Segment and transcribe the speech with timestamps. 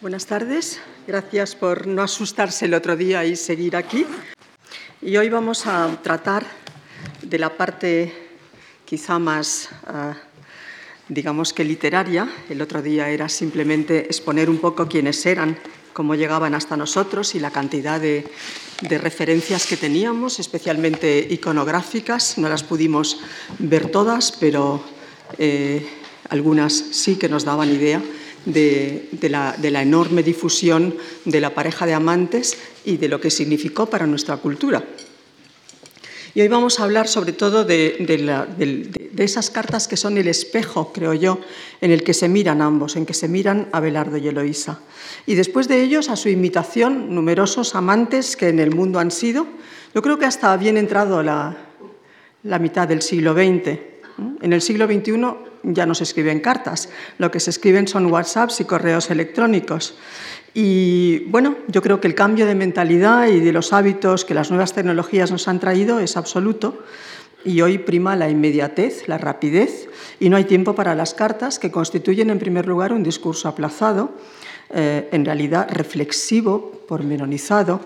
[0.00, 4.06] Buenas tardes, gracias por no asustarse el otro día y seguir aquí.
[5.02, 6.46] Y hoy vamos a tratar
[7.20, 8.10] de la parte
[8.86, 10.14] quizá más, ah,
[11.06, 12.26] digamos que literaria.
[12.48, 15.58] El otro día era simplemente exponer un poco quiénes eran,
[15.92, 18.24] cómo llegaban hasta nosotros y la cantidad de,
[18.80, 22.38] referencias que teníamos, especialmente iconográficas.
[22.38, 23.20] No las pudimos
[23.58, 24.82] ver todas, pero
[25.36, 25.86] eh,
[26.30, 28.00] algunas sí que nos daban idea
[28.46, 30.94] de, la, enorme difusión
[31.24, 34.84] de la pareja de amantes y de lo que significó para nuestra cultura.
[36.32, 41.12] Y hoy vamos a hablar sobre todo de, esas cartas que son el espejo, creo
[41.14, 41.40] yo,
[41.80, 44.80] en el que se miran ambos, en que se miran Abelardo y Eloísa.
[45.26, 49.46] Y después de ellos, a su imitación, numerosos amantes que en el mundo han sido,
[49.92, 51.56] yo creo que hasta bien entrado la,
[52.44, 53.78] la mitad del siglo XX.
[54.40, 56.88] En el siglo XXI ya no se escriben cartas,
[57.18, 59.94] lo que se escriben son WhatsApps y correos electrónicos.
[60.54, 64.50] Y bueno, yo creo que el cambio de mentalidad y de los hábitos que las
[64.50, 66.82] nuevas tecnologías nos han traído es absoluto.
[67.44, 71.70] Y hoy prima la inmediatez, la rapidez, y no hay tiempo para las cartas, que
[71.70, 74.12] constituyen en primer lugar un discurso aplazado,
[74.72, 77.80] eh, en realidad reflexivo, pormenorizado,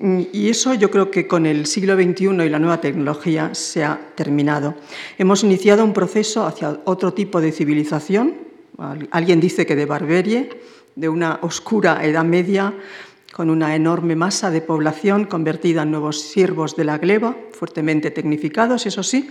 [0.00, 3.84] Mm, y eso yo creo que con el siglo XXI y la nueva tecnología se
[3.84, 4.74] ha terminado.
[5.18, 8.34] Hemos iniciado un proceso hacia otro tipo de civilización.
[9.10, 10.48] Alguien dice que de barbarie,
[10.96, 12.72] de una oscura Edad Media,
[13.30, 18.86] con una enorme masa de población convertida en nuevos siervos de la gleba, fuertemente tecnificados,
[18.86, 19.30] eso sí,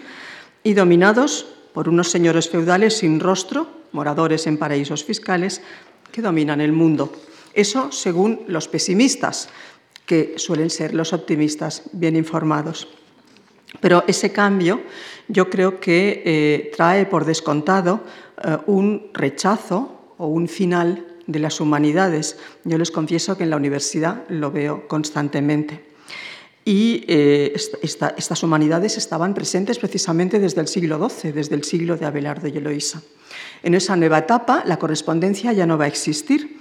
[0.64, 5.62] y dominados por unos señores feudales sin rostro, moradores en paraísos fiscales,
[6.12, 7.12] que dominan el mundo.
[7.54, 9.50] Eso según los pesimistas
[10.06, 12.88] que suelen ser los optimistas bien informados.
[13.80, 14.82] Pero ese cambio
[15.28, 18.04] yo creo que eh, trae por descontado
[18.44, 22.38] eh, un rechazo o un final de las humanidades.
[22.64, 25.89] Yo les confieso que en la universidad lo veo constantemente.
[26.70, 32.06] Y eh, estas humanidades estaban presentes precisamente desde el siglo XII, desde el siglo de
[32.06, 33.02] Abelardo y Eloísa.
[33.64, 36.60] En esa nueva etapa la correspondencia ya no va a existir,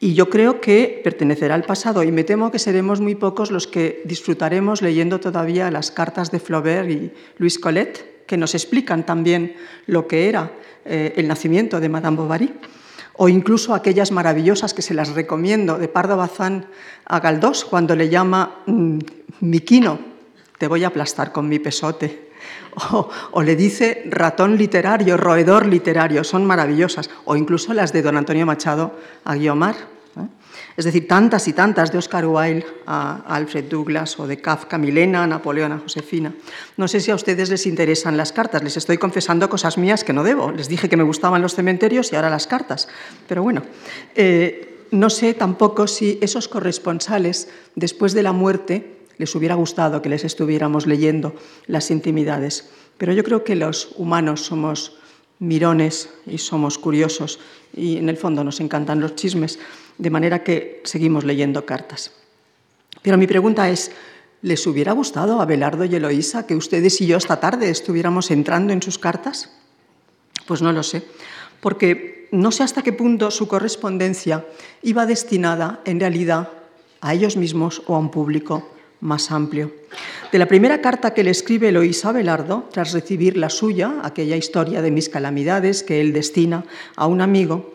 [0.00, 3.66] y yo creo que pertenecerá al pasado y me temo que seremos muy pocos los
[3.66, 9.56] que disfrutaremos leyendo todavía las cartas de Flaubert y Louis Colette, que nos explican también
[9.84, 10.52] lo que era
[10.86, 12.50] eh, el nacimiento de Madame Bovary,
[13.14, 16.66] o incluso aquellas maravillosas que se las recomiendo de Pardo Bazán
[17.04, 18.98] a Galdós cuando le llama mm,
[19.40, 19.98] Miquino,
[20.58, 22.30] te voy a aplastar con mi pesote.
[23.32, 27.10] O, le dice ratón literario, roedor literario, son maravillosas.
[27.24, 28.94] O incluso las de don Antonio Machado
[29.24, 29.74] a Guiomar.
[29.74, 30.26] ¿eh?
[30.76, 35.26] Es decir, tantas y tantas de Oscar Wilde a Alfred Douglas o de Kafka, Milena,
[35.26, 36.32] Napoleón, a Josefina.
[36.76, 38.62] No sé si a ustedes les interesan las cartas.
[38.62, 40.52] Les estoy confesando cosas mías que no debo.
[40.52, 42.88] Les dije que me gustaban los cementerios y ahora las cartas.
[43.26, 43.62] Pero bueno,
[44.14, 50.08] eh, no sé tampoco si esos corresponsales, después de la muerte, les hubiera gustado que
[50.08, 51.34] les estuviéramos leyendo
[51.66, 52.70] las intimidades.
[52.96, 54.99] Pero yo creo que los humanos somos
[55.40, 57.40] mirones y somos curiosos
[57.74, 59.58] y en el fondo nos encantan los chismes,
[59.98, 62.12] de manera que seguimos leyendo cartas.
[63.02, 63.90] Pero mi pregunta es,
[64.42, 68.72] ¿les hubiera gustado a Belardo y Eloísa que ustedes y yo esta tarde estuviéramos entrando
[68.72, 69.50] en sus cartas?
[70.46, 71.02] Pues no lo sé,
[71.60, 74.46] porque no sé hasta qué punto su correspondencia
[74.82, 76.50] iba destinada en realidad
[77.00, 78.70] a ellos mismos o a un público
[79.00, 79.72] más amplio.
[80.30, 84.82] De la primera carta que le escribe Eloísa Belardo, tras recibir la suya, aquella historia
[84.82, 86.64] de mis calamidades que él destina
[86.96, 87.74] a un amigo,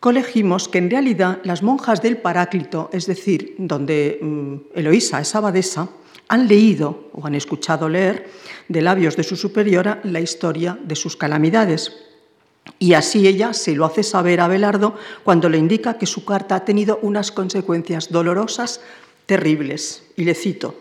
[0.00, 5.88] colegimos que en realidad las monjas del Paráclito, es decir, donde mm, Eloísa es abadesa,
[6.28, 8.30] han leído o han escuchado leer
[8.68, 11.92] de labios de su superiora la historia de sus calamidades.
[12.78, 14.94] Y así ella se lo hace saber a Belardo
[15.24, 18.80] cuando le indica que su carta ha tenido unas consecuencias dolorosas
[19.28, 20.02] terribles.
[20.16, 20.74] Y le cito,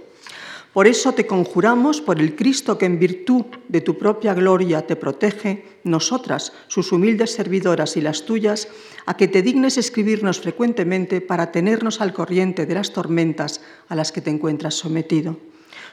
[0.72, 4.96] por eso te conjuramos, por el Cristo que en virtud de tu propia gloria te
[4.96, 8.70] protege, nosotras, sus humildes servidoras y las tuyas,
[9.06, 14.12] a que te dignes escribirnos frecuentemente para tenernos al corriente de las tormentas a las
[14.12, 15.38] que te encuentras sometido.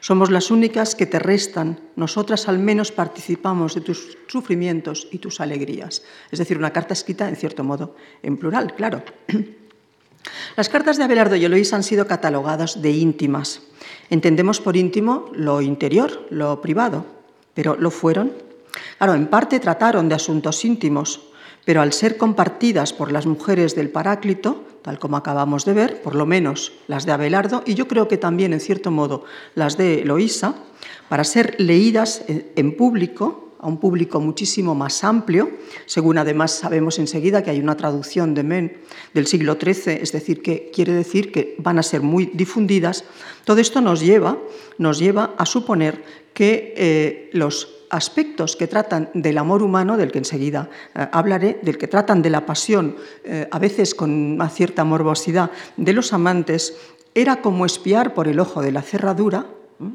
[0.00, 5.40] Somos las únicas que te restan, nosotras al menos participamos de tus sufrimientos y tus
[5.40, 6.02] alegrías.
[6.30, 9.02] Es decir, una carta escrita, en cierto modo, en plural, claro.
[10.56, 13.62] Las cartas de Abelardo y Eloís han sido catalogadas de íntimas.
[14.10, 17.06] Entendemos por íntimo lo interior, lo privado,
[17.54, 18.32] pero ¿lo fueron?
[18.98, 21.28] Claro, en parte trataron de asuntos íntimos,
[21.64, 26.14] pero al ser compartidas por las mujeres del Paráclito, tal como acabamos de ver, por
[26.14, 29.24] lo menos las de Abelardo y yo creo que también, en cierto modo,
[29.54, 30.54] las de Eloísa,
[31.08, 35.50] para ser leídas en público, a un público muchísimo más amplio,
[35.86, 38.76] según además sabemos enseguida que hay una traducción de Men
[39.14, 43.04] del siglo XIII, es decir, que quiere decir que van a ser muy difundidas.
[43.44, 44.36] Todo esto nos lleva,
[44.76, 50.18] nos lleva a suponer que eh, los aspectos que tratan del amor humano, del que
[50.18, 54.84] enseguida eh, hablaré, del que tratan de la pasión, eh, a veces con una cierta
[54.84, 56.76] morbosidad, de los amantes,
[57.14, 59.46] era como espiar por el ojo de la cerradura,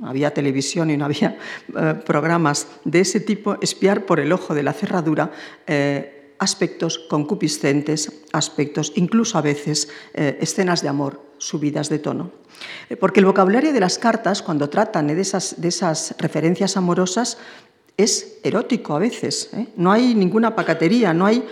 [0.04, 1.38] había televisión y no había
[1.78, 5.32] eh, programas de ese tipo, espiar por el ojo de la cerradura
[5.68, 12.32] eh, aspectos concupiscentes, aspectos, incluso a veces eh, escenas de amor subidas de tono.
[13.00, 17.38] Porque el vocabulario de las cartas, cuando tratan de esas, de esas referencias amorosas,
[18.00, 19.52] es erótico a veces.
[19.76, 21.46] No hay ninguna pacatería, no hay,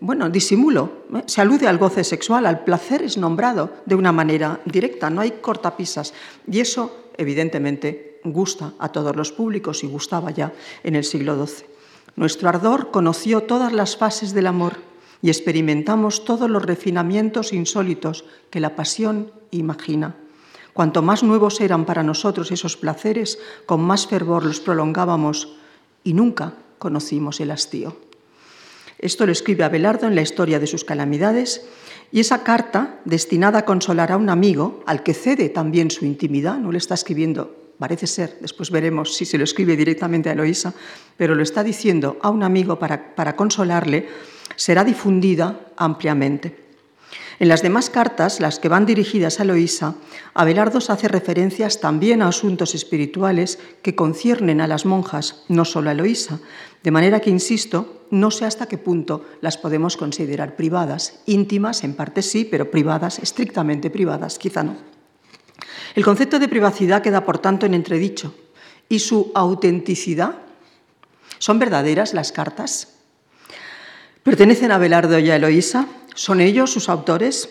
[0.00, 1.04] bueno, disimulo.
[1.26, 5.32] Se alude al goce sexual, al placer es nombrado de una manera directa, no hay
[5.42, 6.14] cortapisas.
[6.50, 10.52] Y eso evidentemente gusta a todos los públicos y gustaba ya
[10.82, 11.66] en el siglo XII.
[12.16, 14.78] Nuestro ardor conoció todas las fases del amor
[15.20, 20.16] y experimentamos todos los refinamientos insólitos que la pasión imagina.
[20.72, 25.56] Cuanto más nuevos eran para nosotros esos placeres, con más fervor los prolongábamos
[26.06, 27.96] y nunca conocimos el hastío.
[28.98, 31.66] Esto lo escribe Abelardo en la historia de sus calamidades
[32.12, 36.58] y esa carta, destinada a consolar a un amigo, al que cede también su intimidad,
[36.58, 40.72] no le está escribiendo, parece ser, después veremos si se lo escribe directamente a Eloísa,
[41.16, 44.08] pero lo está diciendo a un amigo para, para consolarle,
[44.54, 46.65] será difundida ampliamente.
[47.38, 49.94] En las demás cartas, las que van dirigidas a Eloísa,
[50.32, 55.92] Abelardo hace referencias también a asuntos espirituales que conciernen a las monjas, no solo a
[55.92, 56.40] Eloísa,
[56.82, 61.94] de manera que, insisto, no sé hasta qué punto las podemos considerar privadas, íntimas en
[61.94, 64.76] parte sí, pero privadas, estrictamente privadas, quizá no.
[65.94, 68.34] El concepto de privacidad queda, por tanto, en entredicho.
[68.88, 70.36] ¿Y su autenticidad?
[71.38, 72.94] ¿Son verdaderas las cartas?
[74.22, 75.86] ¿Pertenecen a Belardo y a Eloísa?
[76.16, 77.50] ¿Son ellos sus autores?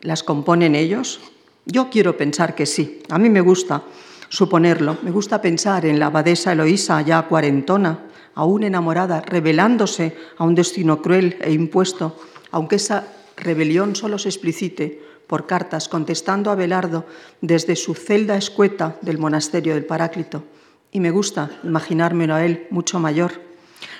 [0.00, 1.18] ¿Las componen ellos?
[1.66, 3.02] Yo quiero pensar que sí.
[3.10, 3.82] A mí me gusta
[4.28, 4.98] suponerlo.
[5.02, 8.04] Me gusta pensar en la abadesa Eloísa ya cuarentona,
[8.36, 12.16] aún enamorada, rebelándose a un destino cruel e impuesto,
[12.52, 13.04] aunque esa
[13.36, 17.06] rebelión solo se explicite por cartas contestando a Belardo
[17.40, 20.44] desde su celda escueta del monasterio del Paráclito.
[20.92, 23.42] Y me gusta imaginármelo a él mucho mayor,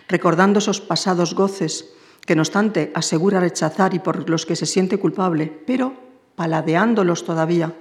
[0.07, 1.95] recordando esos pasados goces
[2.27, 5.95] que no obstante asegura rechazar y por los que se siente culpable, pero
[6.37, 7.75] paladeándolos todavía,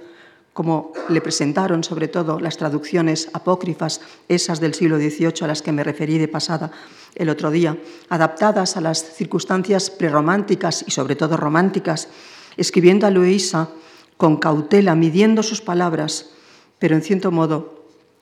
[0.52, 5.72] como le presentaron sobre todo las traducciones apócrifas, esas del siglo XVIII a las que
[5.72, 6.70] me referí de pasada
[7.14, 7.76] el otro día,
[8.08, 12.08] adaptadas a las circunstancias prerrománticas y sobre todo románticas,
[12.56, 13.68] escribiendo a Luisa
[14.16, 16.30] con cautela, midiendo sus palabras,
[16.78, 17.73] pero en cierto modo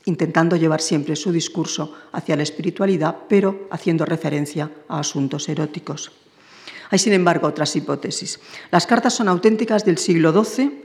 [0.04, 6.12] intentando llevar siempre su discurso hacia la espiritualidad, pero haciendo referencia a asuntos eróticos.
[6.90, 8.40] Hay, sin embargo, otras hipótesis.
[8.70, 10.84] Las cartas son auténticas del siglo XII,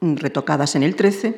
[0.00, 1.34] retocadas en el XIII.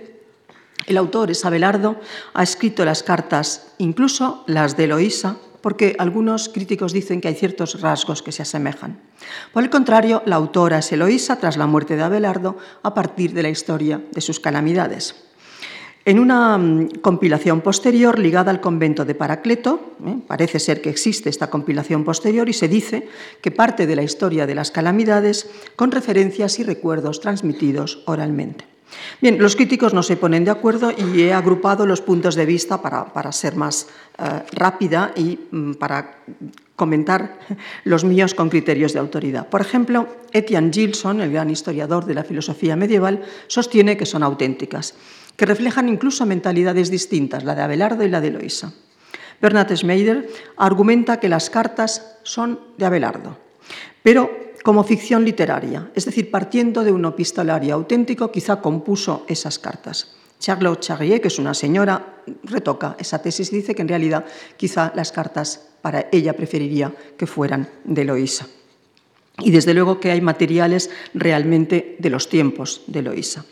[0.87, 2.00] El autor es Abelardo,
[2.34, 7.81] ha escrito las cartas, incluso las de Eloísa, porque algunos críticos dicen que hay ciertos
[7.81, 8.99] rasgos que se asemejan.
[9.52, 13.43] Por el contrario, la autora es Eloísa tras la muerte de Abelardo a partir de
[13.43, 15.30] la historia de sus calamidades.
[16.05, 20.17] En una mm, compilación posterior ligada al convento de Paracleto, ¿eh?
[20.26, 23.08] parece ser que existe esta compilación posterior y se dice
[23.43, 28.64] que parte de la historia de las calamidades con referencias y recuerdos transmitidos oralmente.
[29.20, 32.82] Bien, los críticos no se ponen de acuerdo y he agrupado los puntos de vista
[32.82, 33.86] para, ser más
[34.19, 36.17] eh, rápida y mm, para
[36.75, 37.39] comentar
[37.84, 39.48] los míos con criterios de autoridad.
[39.48, 44.94] Por ejemplo, Etienne Gilson, el gran historiador de la filosofía medieval, sostiene que son auténticas
[45.37, 48.72] que reflejan incluso mentalidades distintas, la de Abelardo y la de Eloisa.
[49.41, 53.39] Bernard Schmeider argumenta que las cartas son de Abelardo,
[54.03, 54.31] pero
[54.63, 60.13] como ficción literaria, es decir, partiendo de un epistolario auténtico, quizá compuso esas cartas.
[60.39, 64.25] Charlotte Charrier, que es una señora, retoca esa tesis y dice que en realidad
[64.56, 68.46] quizá las cartas para ella preferiría que fueran de Eloisa.
[69.39, 73.44] Y desde luego que hay materiales realmente de los tiempos de Eloisa.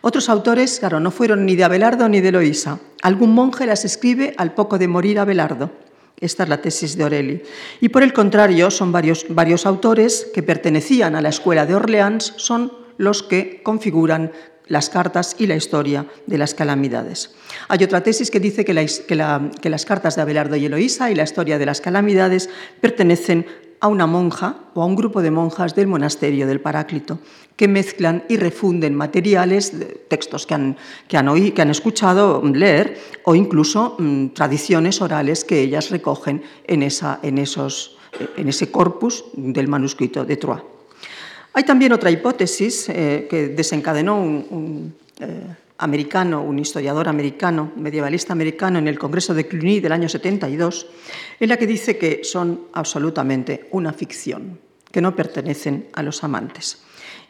[0.00, 2.78] Otros autores, claro, no fueron ni de Abelardo ni de Eloísa.
[3.02, 5.72] Algún monje las escribe al poco de morir Abelardo.
[6.20, 7.42] Esta es la tesis de Orelli.
[7.80, 12.72] Y por el contrario, son varios, autores que pertenecían a la escuela de Orleans, son
[12.96, 14.32] los que configuran
[14.66, 17.34] las cartas y la historia de las calamidades.
[17.68, 18.74] Hay otra tesis que dice que,
[19.06, 22.50] que las cartas de Abelardo y Eloísa y la historia de las calamidades
[22.80, 23.46] pertenecen
[23.80, 27.18] a una monja o a un grupo de monjas del monasterio del Paráclito,
[27.56, 29.72] que mezclan y refunden materiales,
[30.08, 30.76] textos que han,
[31.08, 36.82] que han, que han escuchado leer o incluso mm, tradiciones orales que ellas recogen en,
[36.82, 37.98] esa, en, esos,
[38.36, 40.64] en ese corpus del manuscrito de Troyes.
[41.52, 48.78] Hay también otra hipótesis eh, que desencadenó un, eh, americano, un historiador americano, medievalista americano,
[48.78, 50.86] en el Congreso de Cluny del año 72,
[51.40, 54.58] en la que dice que son absolutamente una ficción,
[54.90, 56.82] que no pertenecen a los amantes.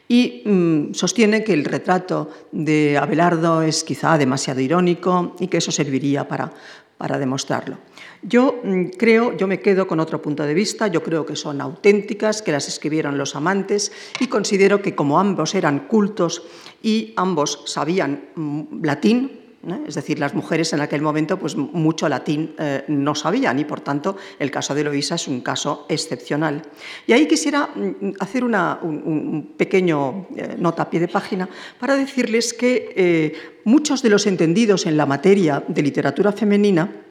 [0.07, 5.71] Y mm, sostiene que el retrato de Abelardo es quizá demasiado irónico y que eso
[5.71, 6.51] serviría para,
[6.97, 7.77] para demostrarlo.
[8.23, 11.61] Yo mm, creo, yo me quedo con otro punto de vista, yo creo que son
[11.61, 16.43] auténticas, que las escribieron los amantes y considero que como ambos eran cultos
[16.81, 19.31] y ambos sabían mm, latín,
[19.67, 19.79] ¿eh?
[19.87, 23.81] es decir, las mujeres en aquel momento pues mucho latín eh, no sabían y por
[23.81, 26.61] tanto el caso de Eloísa es un caso excepcional.
[27.07, 31.95] Y ahí quisiera mm, hacer una, un, pequeño eh, nota a pie de página para
[31.95, 37.08] decirles que muchos de los entendidos en la materia de literatura femenina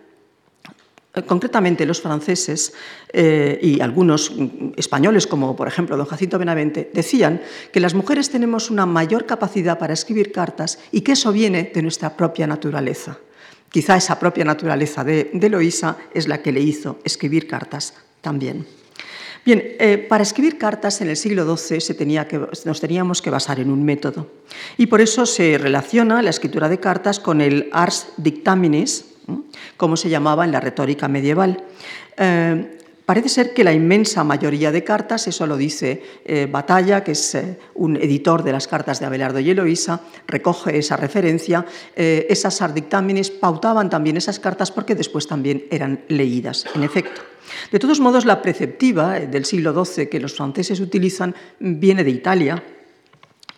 [1.27, 2.73] concretamente los franceses
[3.13, 4.33] eh, y algunos
[4.77, 7.41] españoles, como por ejemplo don Jacinto Benavente, decían
[7.73, 11.83] que las mujeres tenemos una mayor capacidad para escribir cartas y que eso viene de
[11.83, 13.19] nuestra propia naturaleza.
[13.71, 18.67] Quizá esa propia naturaleza de, Eloísa es la que le hizo escribir cartas también.
[19.45, 23.31] Bien, eh, para escribir cartas en el siglo XII se tenía que, nos teníamos que
[23.31, 24.27] basar en un método
[24.77, 29.07] y por eso se relaciona la escritura de cartas con el ars dictaminis,
[29.77, 31.65] como se llamaba en la retórica medieval.
[32.17, 37.13] Eh, parece ser que la inmensa mayoría de cartas, eso lo dice eh, Batalla, que
[37.13, 41.65] es eh, un editor de las cartas de Abelardo y Eloísa, recoge esa referencia.
[41.95, 47.23] esas ardictámenes pautaban también esas cartas porque después también eran leídas, en efecto.
[47.73, 52.63] De todos modos, la preceptiva del siglo XII que los franceses utilizan viene de Italia,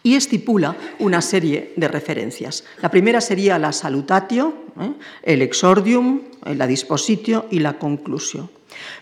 [0.02, 2.64] y estipula una serie de referencias.
[2.83, 4.92] La primera sería la salutatio, ¿eh?
[5.23, 8.50] el exordium, la dispositio y la conclusio.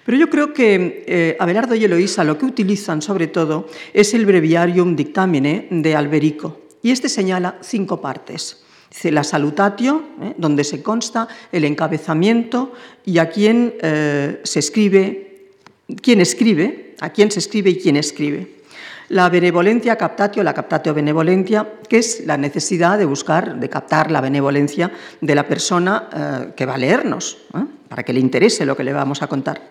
[0.04, 4.26] Pero yo creo que eh, Abelardo y Eloísa lo que utilizan sobre todo es el
[4.26, 6.60] breviarium dictamine de Alberico.
[6.82, 8.62] Y este señala cinco partes.
[8.90, 10.34] Dice la salutatio, ¿eh?
[10.38, 12.72] donde se consta el encabezamiento
[13.04, 15.52] y a quién se escribe,
[16.00, 18.57] quién escribe, a quién se escribe y quién escribe
[19.08, 24.20] la benevolencia captatio, la captatio benevolencia, que es la necesidad de buscar, de captar la
[24.20, 27.64] benevolencia de la persona eh, que va a leernos, ¿eh?
[27.88, 29.70] para que le interese lo que le vamos a contar.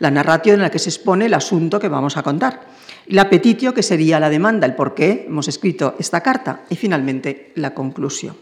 [0.00, 2.60] La narratio en la que se expone el asunto que vamos a contar.
[3.06, 6.62] La petitio, que sería la demanda, el por qué hemos escrito esta carta.
[6.68, 8.34] Y finalmente, la conclusión.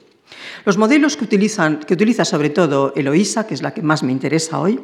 [0.64, 4.80] Los modelos que, utiliza sobre todo Eloísa, que es la que más me interesa hoy,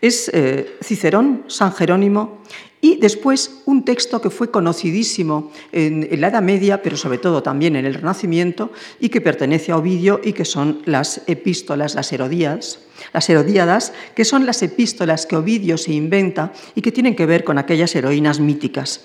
[0.00, 2.42] es eh, Cicerón, San Jerónimo
[2.84, 7.76] y después un texto que fue conocidísimo en, la Edad Media, pero sobre todo también
[7.76, 12.80] en el Renacimiento, y que pertenece a Ovidio y que son las epístolas, las herodías,
[13.14, 17.42] las herodíadas, que son las epístolas que Ovidio se inventa y que tienen que ver
[17.42, 19.00] con aquellas heroínas míticas.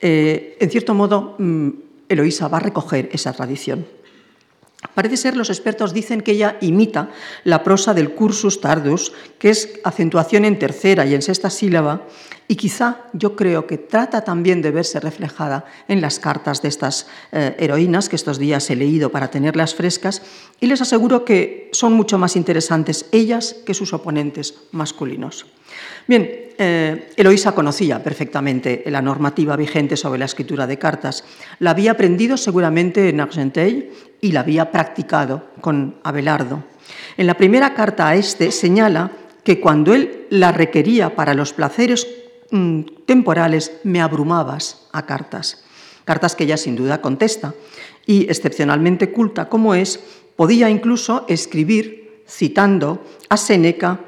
[0.00, 1.70] Eh, en cierto modo, mm,
[2.08, 3.84] Eloísa va a recoger esa tradición.
[4.92, 7.10] Parece ser, los expertos dicen que ella imita
[7.44, 12.06] la prosa del cursus tardus, que es acentuación en tercera y en sexta sílaba,
[12.46, 17.06] y quizá yo creo que trata también de verse reflejada en las cartas de estas
[17.32, 20.22] eh, heroínas que estos días he leído para tenerlas frescas,
[20.60, 25.46] y les aseguro que son mucho más interesantes ellas que sus oponentes masculinos.
[26.06, 31.24] Bien, eh, Eloísa conocía perfectamente la normativa vigente sobre la escritura de cartas.
[31.58, 33.90] La había aprendido seguramente en Argenteuil
[34.24, 36.64] y la había practicado con Abelardo.
[37.18, 39.12] En la primera carta a este señala
[39.44, 42.06] que cuando él la requería para los placeres
[42.50, 45.62] mm, temporales, me abrumabas a cartas.
[46.06, 47.52] Cartas que ella sin duda contesta.
[48.06, 50.00] Y excepcionalmente culta como es,
[50.36, 54.00] podía incluso escribir citando a Séneca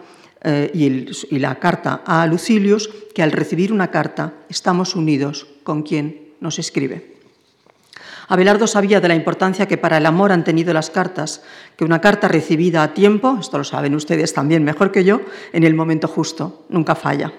[0.42, 6.32] eh, y, la carta a Lucilius, que al recibir una carta estamos unidos con quien
[6.40, 7.15] nos escribe.
[8.28, 11.42] Abelardo sabía de la importancia que para el amor han tenido las cartas,
[11.76, 15.20] que una carta recibida a tiempo, esto lo saben ustedes también mejor que yo,
[15.52, 17.32] en el momento justo, nunca falla.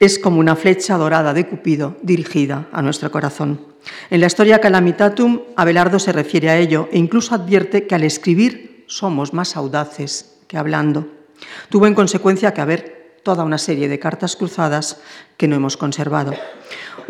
[0.00, 3.60] Es como una flecha dorada de Cupido dirigida a nuestro corazón.
[4.10, 8.84] En la historia Calamitatum, Abelardo se refiere a ello e incluso advierte que al escribir
[8.88, 11.08] somos más audaces que hablando.
[11.68, 12.95] Tuvo en consecuencia que haber
[13.26, 15.02] toda una serie de cartas cruzadas
[15.36, 16.32] que no hemos conservado.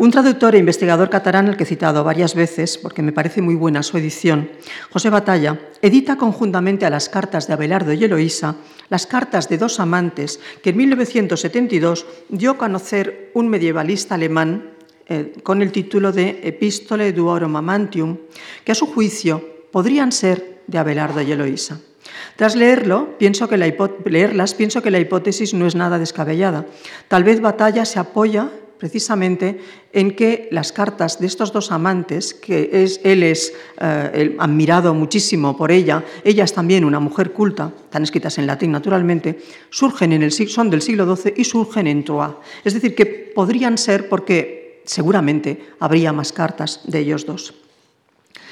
[0.01, 3.53] Un traductor e investigador catalán, al que he citado varias veces, porque me parece muy
[3.53, 4.49] buena su edición,
[4.89, 8.57] José Batalla, edita conjuntamente a las cartas de Abelardo y Eloísa
[8.89, 14.73] las cartas de dos amantes que en 1972 dio a conocer un medievalista alemán
[15.05, 18.17] eh, con el título de Epístole duorum amantium,
[18.65, 21.77] que a su juicio podrían ser de Abelardo y Eloísa.
[22.35, 23.71] Tras leerlo, pienso que la
[24.05, 26.65] leerlas, pienso que la hipótesis no es nada descabellada.
[27.07, 29.59] Tal vez Batalla se apoya precisamente
[29.91, 35.57] en que las cartas de estos dos amantes, que es, él es eh, admirado muchísimo
[35.57, 40.23] por ella, ella es también una mujer culta, están escritas en latín naturalmente, surgen en
[40.23, 42.35] el, son del siglo XII y surgen en Troyes.
[42.63, 47.66] Es decir, que podrían ser porque seguramente habría más cartas de ellos dos.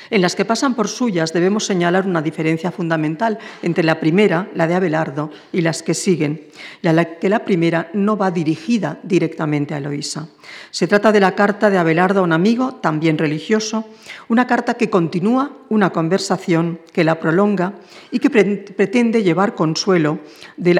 [0.09, 4.67] En las que pasan por suyas debemos señalar una diferencia fundamental entre la primera, la
[4.67, 6.47] de Abelardo, y las que siguen,
[6.81, 10.27] ya que la primera no va dirigida directamente a Eloísa.
[10.71, 13.85] Se trata de la carta de Abelardo a un amigo, también religioso,
[14.27, 17.73] una carta que continúa una conversación, que la prolonga
[18.11, 20.19] y que pretende llevar consuelo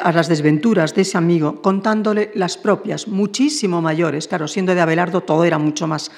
[0.02, 4.28] a las desventuras de ese amigo, contándole las propias, muchísimo mayores.
[4.28, 6.12] Claro, siendo de Abelardo todo era mucho más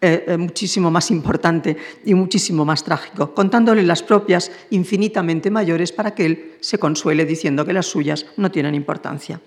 [0.00, 6.14] eh, eh, muchísimo más importante y muchísimo más trágico, contándole las propias infinitamente mayores para
[6.14, 9.40] que él se consuele diciendo que las suyas no tienen importancia.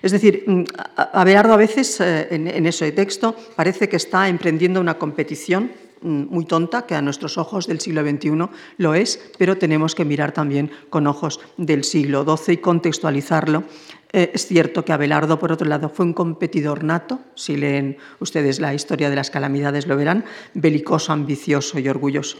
[0.00, 0.64] Es decir, mm,
[0.96, 5.70] Abelardo a veces eh, en ese texto parece que está emprendiendo una competición
[6.02, 10.32] muy tonta, que a nuestros ojos del siglo XXI lo es, pero tenemos que mirar
[10.32, 13.64] también con ojos del siglo XII y contextualizarlo
[14.12, 18.58] eh, es cierto que Abelardo, por otro lado, fue un competidor nato, si leen ustedes
[18.58, 20.24] la historia de las calamidades lo verán,
[20.54, 22.38] belicoso, ambicioso y orgulloso.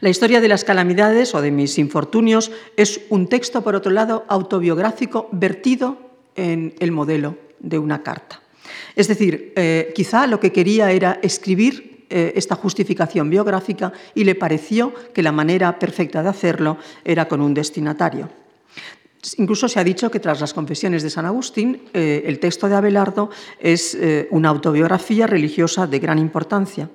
[0.00, 4.24] La historia de las calamidades o de mis infortunios es un texto, por otro lado,
[4.28, 5.98] autobiográfico vertido
[6.36, 8.40] en el modelo de una carta.
[8.94, 14.34] Es decir, eh, quizá lo que quería era escribir eh, esta justificación biográfica y le
[14.34, 18.28] pareció que la manera perfecta de hacerlo era con un destinatario.
[19.36, 22.76] Incluso se ha dicho que tras las confesiones de San Agustín, eh, el texto de
[22.76, 26.88] Abelardo es eh, una autobiografía religiosa de gran importancia.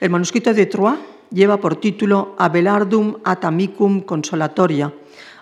[0.00, 0.98] El manuscrito de Troyes
[1.30, 4.92] lleva por título Abelardum Atamicum Consolatoria,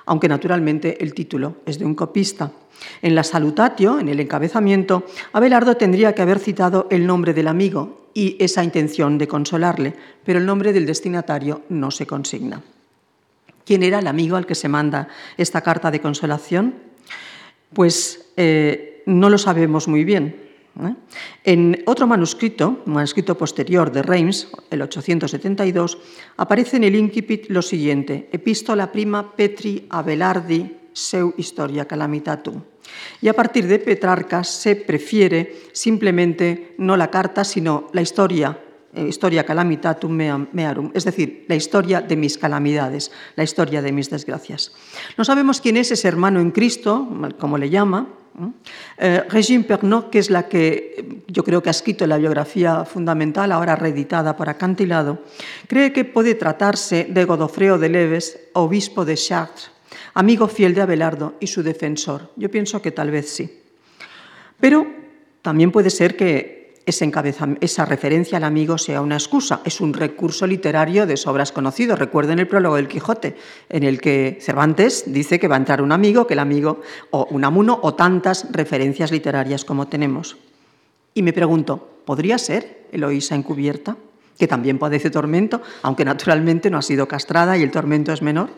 [0.06, 2.52] aunque naturalmente el título es de un copista.
[3.02, 8.08] En la salutatio, en el encabezamiento, Abelardo tendría que haber citado el nombre del amigo
[8.14, 9.94] y esa intención de consolarle,
[10.25, 12.62] pero el nombre del destinatario no se consigna.
[13.64, 16.74] ¿Quién era el amigo al que se manda esta carta de consolación?
[17.72, 20.45] Pues eh, no lo sabemos muy bien.
[20.82, 20.94] ¿Eh?
[21.44, 25.98] En otro manuscrito, un manuscrito posterior de Reims, el 872,
[26.36, 32.62] aparece en el incipit lo siguiente: Epístola prima Petri Abelardi seu historia calamitatum.
[33.20, 38.58] Y a partir de Petrarca se prefiere simplemente no la carta, sino la historia
[38.96, 40.10] eh, historia calamitatum
[40.52, 44.72] mearum, es decir, la historia de mis calamidades, la historia de mis desgracias.
[45.18, 47.06] No sabemos quién es ese hermano en Cristo,
[47.38, 48.08] como le llama.
[48.99, 53.53] Eh, Regine Pernod, que es la que yo creo que ha escrito la biografía fundamental,
[53.53, 55.22] ahora reeditada por acantilado,
[55.68, 59.70] cree que puede tratarse de Godofreo de Leves, obispo de Chartres,
[60.14, 62.31] amigo fiel de Abelardo y su defensor.
[62.37, 63.62] Yo pienso que tal vez sí.
[64.61, 64.87] Pero
[65.42, 66.56] también puede ser que
[66.87, 69.61] esa referencia al amigo sea una excusa.
[69.64, 71.96] Es un recurso literario de sobras conocido.
[71.96, 73.37] Recuerden el prólogo del Quijote,
[73.68, 77.27] en el que Cervantes dice que va a entrar un amigo, que el amigo, o
[77.31, 80.37] un amuno, o tantas referencias literarias como tenemos.
[81.12, 83.96] Y me pregunto, ¿podría ser Eloísa encubierta?
[84.38, 88.51] Que también padece tormento, aunque naturalmente no ha sido castrada y el tormento es menor.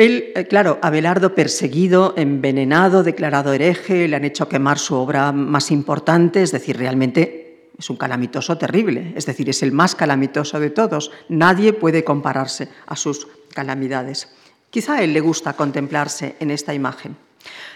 [0.00, 5.70] Él, eh, claro, Abelardo perseguido, envenenado, declarado hereje, le han hecho quemar su obra más
[5.70, 10.70] importante, es decir, realmente es un calamitoso terrible, es decir, es el más calamitoso de
[10.70, 11.10] todos.
[11.28, 14.30] Nadie puede compararse a sus calamidades.
[14.70, 17.14] Quizá a él le gusta contemplarse en esta imagen.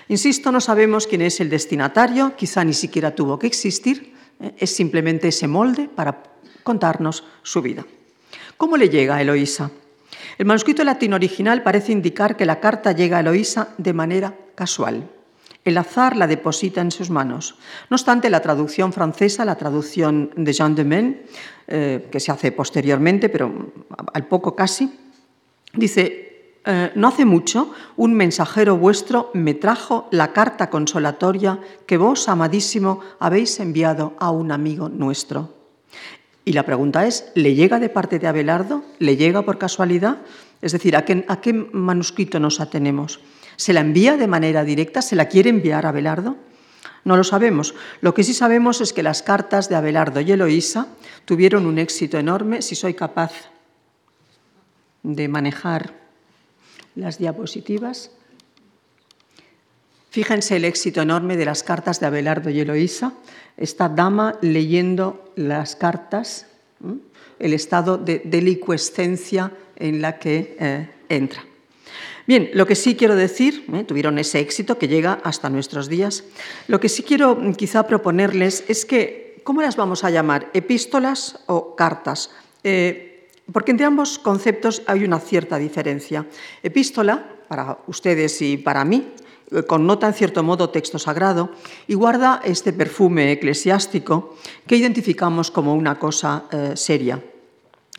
[0.08, 4.74] Insisto, no sabemos quién es el destinatario, quizá ni siquiera tuvo que existir, eh, es
[4.74, 6.22] simplemente ese molde para
[6.62, 7.84] contarnos su vida.
[8.56, 9.70] ¿Cómo le llega a Eloísa?
[10.38, 15.08] El manuscrito latino original parece indicar que la carta llega a Eloísa de manera casual.
[15.64, 17.56] El azar la deposita en sus manos.
[17.88, 21.22] No obstante, la traducción francesa, la traducción de Jean de Men,
[21.66, 23.72] eh, que se hace posteriormente, pero
[24.12, 24.92] al poco casi,
[25.72, 32.28] dice, eh, no hace mucho un mensajero vuestro me trajo la carta consolatoria que vos,
[32.28, 35.63] amadísimo, habéis enviado a un amigo nuestro.
[36.44, 38.85] Y la pregunta es, ¿le llega de parte de Abelardo?
[38.98, 40.18] ¿Le llega por casualidad?
[40.61, 43.20] Es decir, ¿a qué, manuscrito nos atenemos?
[43.57, 45.00] ¿Se la envía de manera directa?
[45.00, 46.37] ¿Se la quiere enviar a Abelardo?
[47.04, 47.74] No lo sabemos.
[48.00, 50.88] Lo que sí sabemos es que las cartas de Abelardo y Eloísa
[51.24, 52.62] tuvieron un éxito enorme.
[52.62, 53.33] Si soy capaz
[55.02, 55.94] de manejar
[56.94, 58.11] las diapositivas.
[60.14, 63.14] Fíjense el éxito enorme de las cartas de Abelardo y Eloísa.
[63.57, 66.46] Esta dama leyendo las cartas,
[67.40, 71.44] el estado de delicuescencia en la que eh, entra.
[72.29, 73.83] Bien, lo que sí quiero decir, ¿eh?
[73.83, 76.22] tuvieron ese éxito que llega hasta nuestros días,
[76.68, 80.48] lo que sí quiero mm, quizá proponerles es que, ¿cómo las vamos a llamar?
[80.55, 82.31] ¿Epístolas o cartas?
[82.62, 86.24] Eh, porque entre ambos conceptos hay una cierta diferencia.
[86.62, 89.09] Epístola, para ustedes y para mí,
[89.66, 91.50] connota en cierto modo texto sagrado
[91.86, 94.36] y guarda este perfume eclesiástico
[94.66, 97.22] que identificamos como una cosa seria.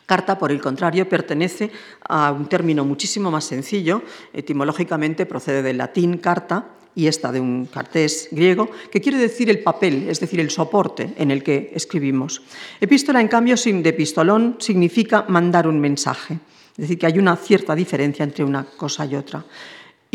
[0.06, 1.72] Carta, por el contrario, pertenece
[2.08, 7.66] a un término muchísimo más sencillo, etimológicamente procede del latín carta y esta de un
[7.66, 12.44] cartés griego, que quiere decir el papel, es decir, el soporte en el que escribimos.
[12.80, 16.36] Epístola, en cambio, de epistolón, significa mandar un mensaje,
[16.72, 19.44] es decir, que hay una cierta diferencia entre una cosa y otra.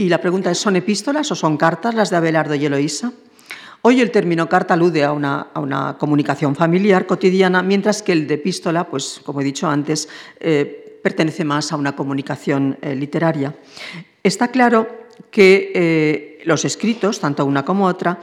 [0.01, 3.13] Y la pregunta es, ¿son epístolas o son cartas las de Abelardo y Eloísa?
[3.83, 8.89] Hoy el término carta alude a una, comunicación familiar cotidiana, mientras que el de epístola,
[8.89, 10.09] pues como he dicho antes,
[10.41, 13.55] eh, pertenece más a una comunicación eh, literaria.
[14.23, 14.89] Está claro
[15.31, 18.21] que eh, los escritos, tanto una como otra,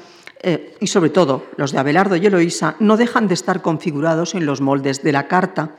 [0.80, 4.62] y sobre todo los de Abelardo y Eloísa, no dejan de estar configurados en los
[4.62, 5.76] moldes de la carta,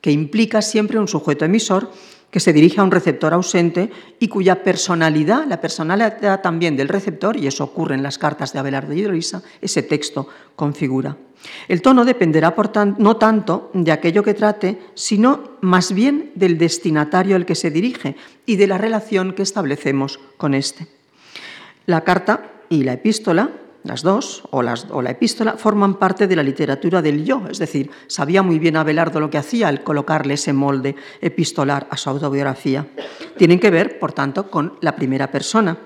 [0.00, 1.90] que implica siempre un sujeto emisor
[2.30, 7.36] que se dirige a un receptor ausente y cuya personalidad, la personalidad también del receptor,
[7.36, 11.16] y eso ocurre en las cartas de Abelardo y Eloísa, ese texto configura.
[11.68, 12.54] El tono dependerá,
[12.98, 18.16] no tanto de aquello que trate, sino más bien del destinatario al que se dirige
[18.46, 20.86] y de la relación que establecemos con éste.
[21.86, 23.50] La carta y la epístola
[23.84, 28.42] las dos, o, la epístola, forman parte de la literatura del yo, es decir, sabía
[28.42, 32.86] muy bien Abelardo lo que hacía al colocarle ese molde epistolar a su autobiografía.
[33.36, 35.78] Tienen que ver, por tanto, con la primera persona.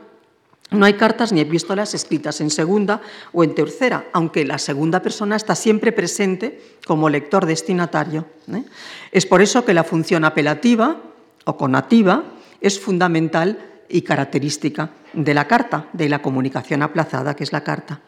[0.70, 3.00] No hay cartas ni epístolas escritas en segunda
[3.32, 8.26] o en tercera, aunque la segunda persona está siempre presente como lector destinatario.
[8.52, 8.64] ¿eh?
[9.12, 11.00] Es por eso que la función apelativa
[11.44, 12.24] o conativa
[12.60, 18.00] es fundamental y característica de la carta, de la comunicación aplazada, que es la carta.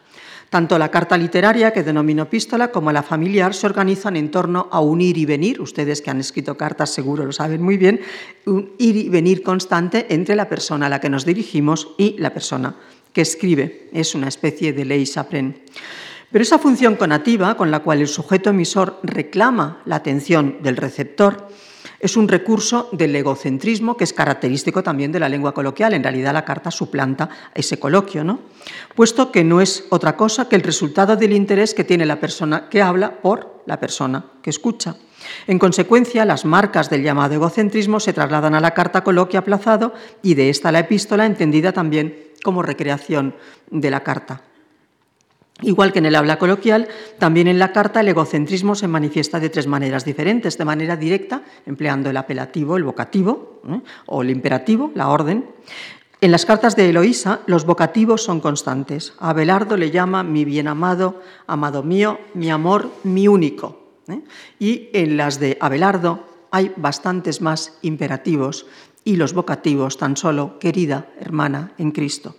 [0.49, 4.79] Tanto la carta literaria, que denomino epístola, como la familiar se organizan en torno a
[4.79, 5.59] un ir y venir.
[5.59, 7.99] Ustedes que han escrito cartas seguro lo saben muy bien.
[8.45, 12.33] Un ir y venir constante entre la persona a la que nos dirigimos y la
[12.33, 12.75] persona
[13.11, 13.89] que escribe.
[13.91, 15.63] Es una especie de ley sapren.
[16.31, 21.49] Pero esa función conativa, con la cual el sujeto emisor reclama la atención del receptor,
[21.99, 25.93] es un recurso del egocentrismo que es característico también de la lengua coloquial.
[25.93, 28.39] En realidad la carta suplanta ese coloquio, ¿no?
[28.95, 32.69] puesto que no es otra cosa que el resultado del interés que tiene la persona
[32.69, 34.95] que habla por la persona que escucha.
[35.47, 40.35] En consecuencia, las marcas del llamado egocentrismo se trasladan a la carta coloquia aplazado y
[40.35, 43.35] de esta la epístola entendida también como recreación
[43.69, 44.41] de la carta.
[45.61, 49.49] Igual que en el habla coloquial, también en la carta el egocentrismo se manifiesta de
[49.49, 50.57] tres maneras diferentes.
[50.57, 53.81] De manera directa, empleando el apelativo, el vocativo, ¿eh?
[54.05, 55.45] o el imperativo, la orden.
[56.21, 59.13] En las cartas de Eloísa, los vocativos son constantes.
[59.19, 63.81] Abelardo le llama mi bien amado, amado mío, mi amor, mi único.
[64.07, 64.21] ¿eh?
[64.59, 68.67] Y en las de Abelardo hay bastantes más imperativos
[69.03, 72.35] y los vocativos tan solo querida hermana en Cristo.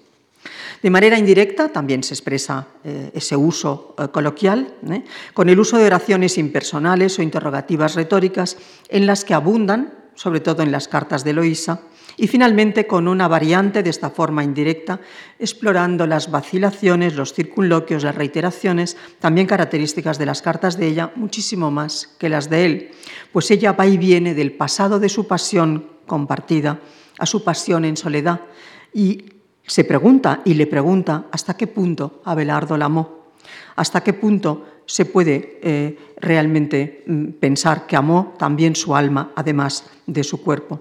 [0.82, 5.04] De manera indirecta también se expresa eh, ese uso eh, coloquial, ¿eh?
[5.34, 8.56] con el uso de oraciones impersonales o interrogativas retóricas
[8.88, 11.80] en las que abundan, sobre todo en las cartas de Eloísa,
[12.16, 15.00] y finalmente con una variante de esta forma indirecta,
[15.38, 21.70] explorando las vacilaciones, los circunloquios, las reiteraciones, también características de las cartas de ella, muchísimo
[21.70, 22.90] más que las de él,
[23.32, 26.80] pues ella va y viene del pasado de su pasión compartida
[27.18, 28.40] a su pasión en soledad
[28.92, 29.37] y
[29.68, 33.28] se pregunta y le pregunta hasta qué punto Abelardo la amó,
[33.76, 39.84] hasta qué punto se puede eh, realmente mm, pensar que amó también su alma, además
[40.06, 40.80] de su cuerpo.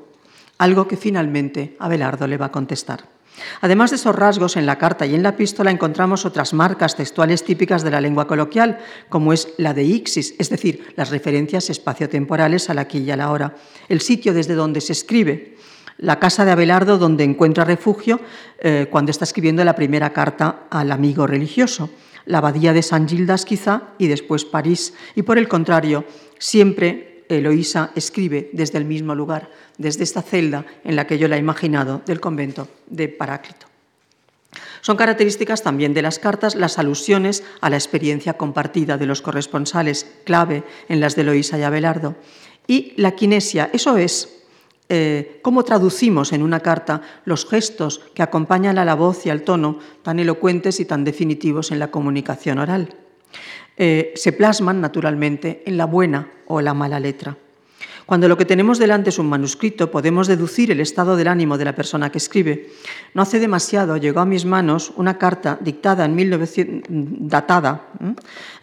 [0.57, 3.03] Algo que finalmente Abelardo le va a contestar.
[3.61, 7.43] Además de esos rasgos, en la carta y en la epístola encontramos otras marcas textuales
[7.43, 12.69] típicas de la lengua coloquial, como es la de ixis, es decir, las referencias espaciotemporales
[12.69, 13.55] al aquí y a la hora,
[13.89, 15.56] el sitio desde donde se escribe,
[15.97, 18.19] la casa de Abelardo donde encuentra refugio
[18.59, 21.89] eh, cuando está escribiendo la primera carta al amigo religioso,
[22.25, 26.05] la abadía de San Gildas quizá y después París, y por el contrario,
[26.37, 31.37] siempre Eloísa escribe desde el mismo lugar, desde esta celda en la que yo la
[31.37, 33.67] he imaginado del convento de Paráclito.
[34.81, 40.05] Son características también de las cartas las alusiones a la experiencia compartida de los corresponsales,
[40.23, 42.15] clave en las de Eloísa y Abelardo,
[42.67, 44.36] y la kinesia, eso es,
[44.89, 49.41] eh, cómo traducimos en una carta los gestos que acompañan a la voz y al
[49.41, 52.95] tono tan elocuentes y tan definitivos en la comunicación oral.
[53.75, 57.37] Eh, se plasman naturalmente en la buena o la mala letra.
[58.07, 61.65] Cuando lo que tenemos delante es un manuscrito, podemos deducir el estado del ánimo de
[61.65, 62.69] la persona que escribe.
[63.13, 67.89] No hace demasiado llegó a mis manos una carta dictada en 1900, datada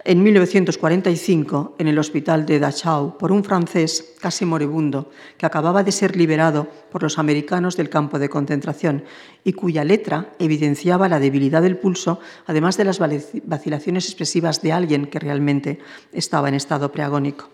[0.02, 5.92] en 1945 en el hospital de Dachau por un francés casi moribundo que acababa de
[5.92, 9.04] ser liberado por los americanos del campo de concentración
[9.44, 15.04] y cuya letra evidenciaba la debilidad del pulso, además de las vacilaciones expresivas de alguien
[15.04, 15.80] que realmente
[16.14, 17.54] estaba en estado preagónico.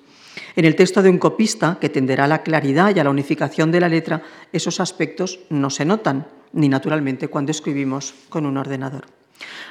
[0.57, 3.71] En el texto de un copista, que tenderá a la claridad y a la unificación
[3.71, 9.07] de la letra, esos aspectos no se notan, ni naturalmente cuando escribimos con un ordenador.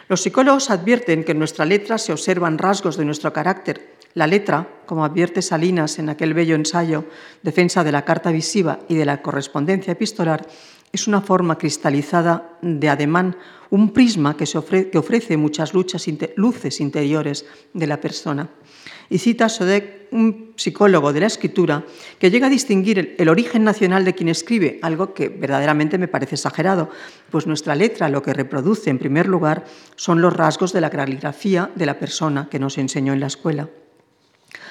[0.08, 3.98] Los psicólogos advierten que en nuestra letra se observan rasgos de nuestro carácter.
[4.16, 7.06] La letra, como advierte Salinas en aquel bello ensayo
[7.44, 10.48] Defensa de la carta visiva y de la correspondencia epistolar,
[10.92, 13.38] es una forma cristalizada de ademán,
[13.70, 14.46] un prisma que,
[14.98, 18.50] ofrece muchas luces interiores de la persona
[19.10, 21.86] y cita Sodek, un psicólogo de la escritura,
[22.18, 26.36] que llega a distinguir el, origen nacional de quien escribe, algo que verdaderamente me parece
[26.36, 26.90] exagerado,
[27.30, 31.72] pues nuestra letra lo que reproduce en primer lugar son los rasgos de la caligrafía
[31.76, 33.70] de la persona que nos enseñó en la escuela.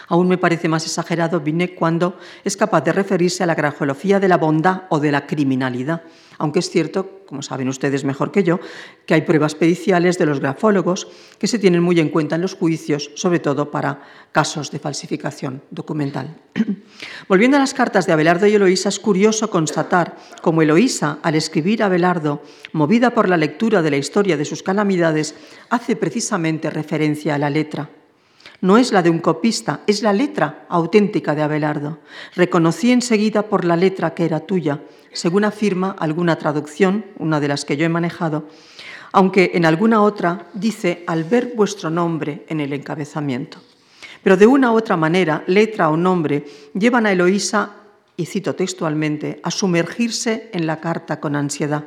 [0.09, 4.29] Aún me parece más exagerado Binet cuando es capaz de referirse a la grafología de
[4.29, 6.03] la bondad o de la criminalidad,
[6.39, 8.59] aunque es cierto, como saben ustedes mejor que yo,
[9.05, 12.55] que hay pruebas periciales de los grafólogos que se tienen muy en cuenta en los
[12.55, 16.39] juicios, sobre todo para casos de falsificación documental.
[17.29, 21.83] Volviendo a las cartas de Abelardo y Eloísa, es curioso constatar cómo Eloísa, al escribir
[21.83, 22.43] a Abelardo,
[22.73, 25.35] movida por la lectura de la historia de sus calamidades,
[25.69, 27.91] hace precisamente referencia a la letra.
[28.61, 31.99] No es la de un copista, es la letra auténtica de Abelardo.
[32.35, 34.81] Reconocí enseguida por la letra que era tuya,
[35.13, 38.49] según afirma alguna traducción, una de las que yo he manejado,
[39.13, 43.59] aunque en alguna otra dice al ver vuestro nombre en el encabezamiento.
[44.25, 46.45] Pero de una u otra manera, letra o nombre
[46.75, 47.75] llevan a Eloísa,
[48.17, 51.85] y cito textualmente, a sumergirse en la carta con ansiedad,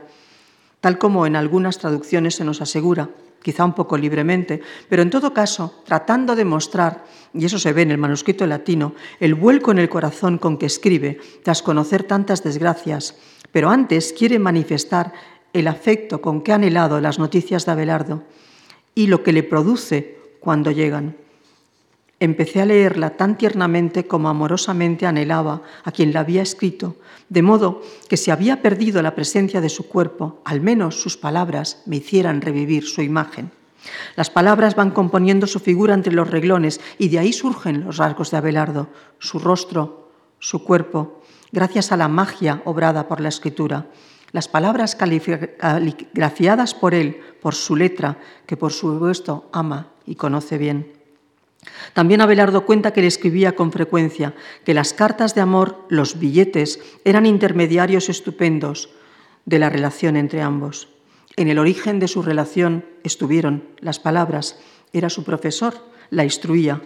[0.82, 3.10] tal como en algunas traducciones se nos asegura
[3.42, 7.82] quizá un poco libremente, pero en todo caso tratando de mostrar, y eso se ve
[7.82, 12.44] en el manuscrito latino, el vuelco en el corazón con que escribe, tras conocer tantas
[12.44, 13.16] desgracias,
[13.52, 15.14] pero antes quiere manifestar
[15.54, 18.24] el afecto con que ha anhelado las noticias de Abelardo
[18.96, 21.16] y lo que le produce cuando llegan.
[22.22, 26.98] Empecé a leerla tan tiernamente como amorosamente anhelaba a quien la había escrito,
[27.30, 31.82] de modo que si había perdido la presencia de su cuerpo, al menos sus palabras
[31.88, 33.50] me hicieran revivir su imagen.
[34.16, 38.30] Las palabras van componiendo su figura entre los reglones y de ahí surgen los rasgos
[38.30, 43.88] de Abelardo, su rostro, su cuerpo, gracias a la magia obrada por la escritura.
[44.32, 51.01] Las palabras caligrafiadas por él, por su letra, que por supuesto ama y conoce bien.
[51.94, 54.34] También Abelardo cuenta que le escribía con frecuencia
[54.66, 58.90] que las cartas de amor, los billetes, eran intermediarios estupendos
[59.46, 60.88] de la relación entre ambos.
[61.36, 64.60] En el origen de su relación estuvieron las palabras,
[64.94, 65.76] era su profesor,
[66.10, 66.82] la instruía.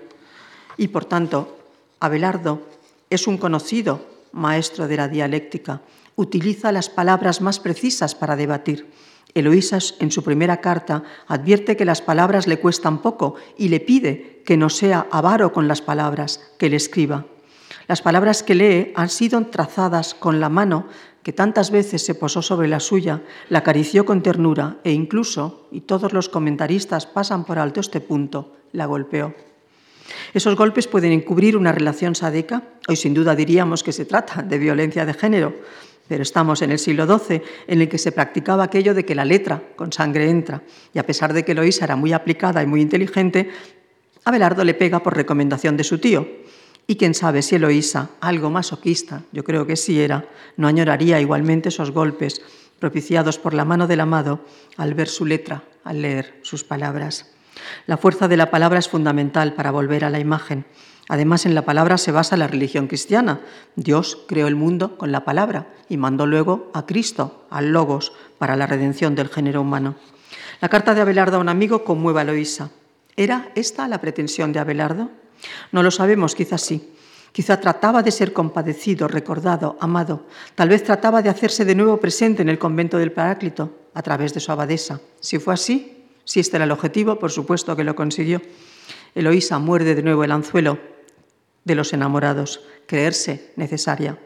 [0.77, 1.57] Y por tanto,
[1.99, 2.67] Abelardo
[3.09, 5.81] es un conocido maestro de la dialéctica,
[6.15, 8.87] utiliza las palabras más precisas para debatir
[9.33, 14.41] Eloísa, en su primera carta, advierte que las palabras le cuestan poco y le pide
[14.45, 17.25] que no sea avaro con las palabras, que le escriba.
[17.87, 20.87] Las palabras que lee han sido trazadas con la mano
[21.21, 25.81] que tantas veces se posó sobre la suya, la acarició con ternura e incluso, y
[25.81, 29.33] todos los comentaristas pasan por alto este punto, la golpeó.
[30.35, 34.59] Esos golpes pueden encubrir una relación sádica, hoy sin duda diríamos que se trata de
[34.59, 35.55] violencia de género,
[36.07, 39.25] pero estamos en el siglo XII, en el que se practicaba aquello de que la
[39.25, 40.61] letra con sangre entra,
[40.93, 43.49] y a pesar de que Eloísa era muy aplicada y muy inteligente,
[44.23, 46.27] Abelardo le pega por recomendación de su tío.
[46.87, 51.69] Y quién sabe si Eloísa, algo masoquista, yo creo que sí era, no añoraría igualmente
[51.69, 52.41] esos golpes
[52.79, 54.41] propiciados por la mano del amado
[54.77, 57.31] al ver su letra, al leer sus palabras.
[57.87, 60.65] La fuerza de la palabra es fundamental para volver a la imagen.
[61.07, 63.41] Además, en la palabra se basa la religión cristiana.
[63.75, 68.55] Dios creó el mundo con la palabra y mandó luego a Cristo, al Logos, para
[68.55, 69.95] la redención del género humano.
[70.61, 72.71] La carta de Abelardo a un amigo conmueve a Eloísa.
[73.15, 75.11] ¿Era esta la pretensión de Abelardo?
[75.71, 76.91] No lo sabemos, quizás sí.
[77.31, 80.25] Quizá trataba de ser compadecido, recordado, amado.
[80.55, 84.33] Tal vez trataba de hacerse de nuevo presente en el convento del Paráclito a través
[84.33, 85.01] de su abadesa.
[85.19, 88.41] Si fue así, si este era el objetivo, por supuesto que lo consiguió.
[89.13, 90.94] Eloísa muerde de nuevo el anzuelo
[91.65, 94.17] de los enamorados, creerse necesaria.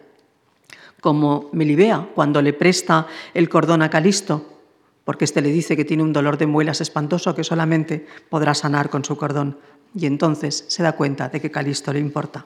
[1.02, 4.60] Como Melibea cuando le presta el cordón a Calisto,
[5.06, 8.92] porque éste le dice que tiene un dolor de muelas espantoso que solamente podrá sanar
[8.92, 9.58] con su cordón.
[9.96, 12.46] Y entonces se da cuenta de que Calisto le importa.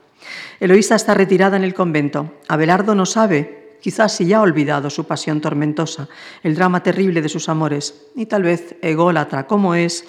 [0.61, 2.35] Eloísa está retirada en el convento.
[2.47, 6.07] Abelardo no sabe, quizás si ya ha olvidado su pasión tormentosa,
[6.41, 10.05] el drama terrible de sus amores, y tal vez ególatra como es,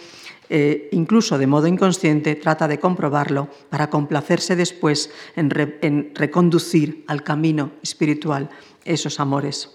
[0.49, 7.73] eh, incluso de modo inconsciente, trata de comprobarlo para complacerse después en reconducir al camino
[7.83, 8.51] espiritual
[8.85, 9.71] esos amores.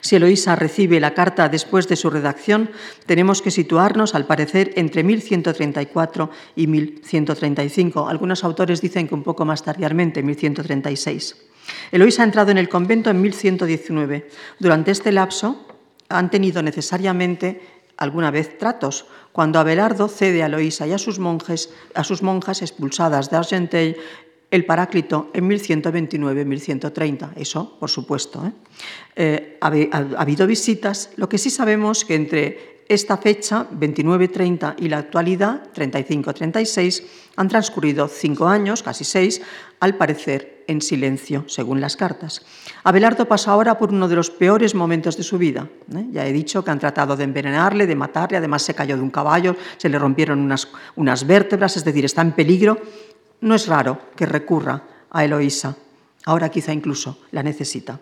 [0.00, 2.70] Si Eloísa recibe la carta después de su redacción,
[3.06, 8.08] tenemos que situarnos, al parecer, entre 1134 y 1135.
[8.08, 11.36] Algunos autores dicen que un poco más tardíamente, 1136.
[11.92, 14.28] Eloísa ha entrado en el convento en 1119.
[14.58, 15.66] Durante este lapso
[16.08, 21.70] han tenido necesariamente alguna vez tratos, cuando Abelardo cede a Eloísa y a sus, monjes,
[21.94, 23.96] a sus monjas expulsadas de Argenteuil
[24.50, 28.44] el Paráclito en 1129-1130, eso por supuesto.
[28.44, 28.52] ¿eh?
[29.14, 34.98] Eh, ha, habido visitas, lo que sí sabemos que entre esta fecha, 29-30, y la
[34.98, 37.04] actualidad, 35-36,
[37.36, 39.40] han transcurrido cinco años, casi seis,
[39.78, 42.42] al parecer en silencio, según las cartas.
[42.84, 45.68] Abelardo pasa ahora por uno de los peores momentos de su vida.
[45.94, 46.06] ¿eh?
[46.12, 49.10] Ya he dicho que han tratado de envenenarle, de matarle, además se cayó de un
[49.10, 52.78] caballo, se le rompieron unas, unas vértebras, es decir, está en peligro
[53.40, 55.76] no es raro que recurra a Eloísa.
[56.26, 57.98] Ahora quizá incluso la necesita.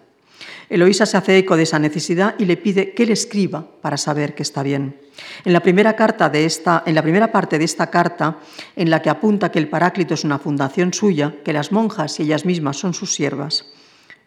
[0.69, 4.35] Eloísa se hace eco de esa necesidad y le pide que le escriba para saber
[4.35, 5.01] que está bien.
[5.45, 8.39] En la, primera carta de esta, en la primera parte de esta carta,
[8.77, 12.25] en la que apunta que el Paráclito es una fundación suya, que las monjas y
[12.25, 13.67] ellas mismas son sus siervas,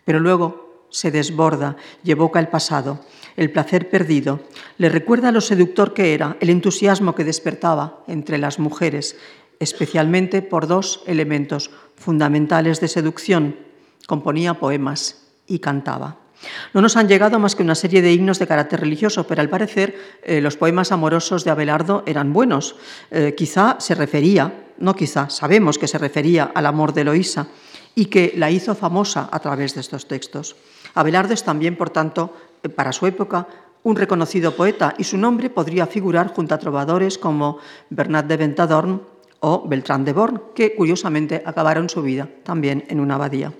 [0.03, 2.99] pero luego se desborda y evoca el pasado,
[3.37, 4.41] el placer perdido,
[4.77, 9.15] le recuerda lo seductor que era, el entusiasmo que despertaba entre las mujeres
[9.61, 13.55] especialmente por dos elementos fundamentales de seducción.
[14.07, 15.20] Componía poemas
[15.51, 16.17] y cantaba.
[16.73, 19.49] No nos han llegado más que una serie de himnos de carácter religioso, pero al
[19.49, 22.75] parecer eh, los poemas amorosos de Abelardo eran buenos.
[23.11, 27.47] Eh, quizá se refería, no quizá, sabemos que se refería al amor de Eloísa
[27.93, 30.55] y que la hizo famosa a través de estos textos.
[30.95, 32.33] Abelardo es también, por tanto,
[32.63, 33.47] eh, para su época,
[33.83, 37.57] un reconocido poeta y su nombre podría figurar junto a trovadores como
[37.89, 39.01] Bernat de Ventadorn
[39.41, 43.51] o Beltrán de Born, que curiosamente acabaron su vida también en una abadía.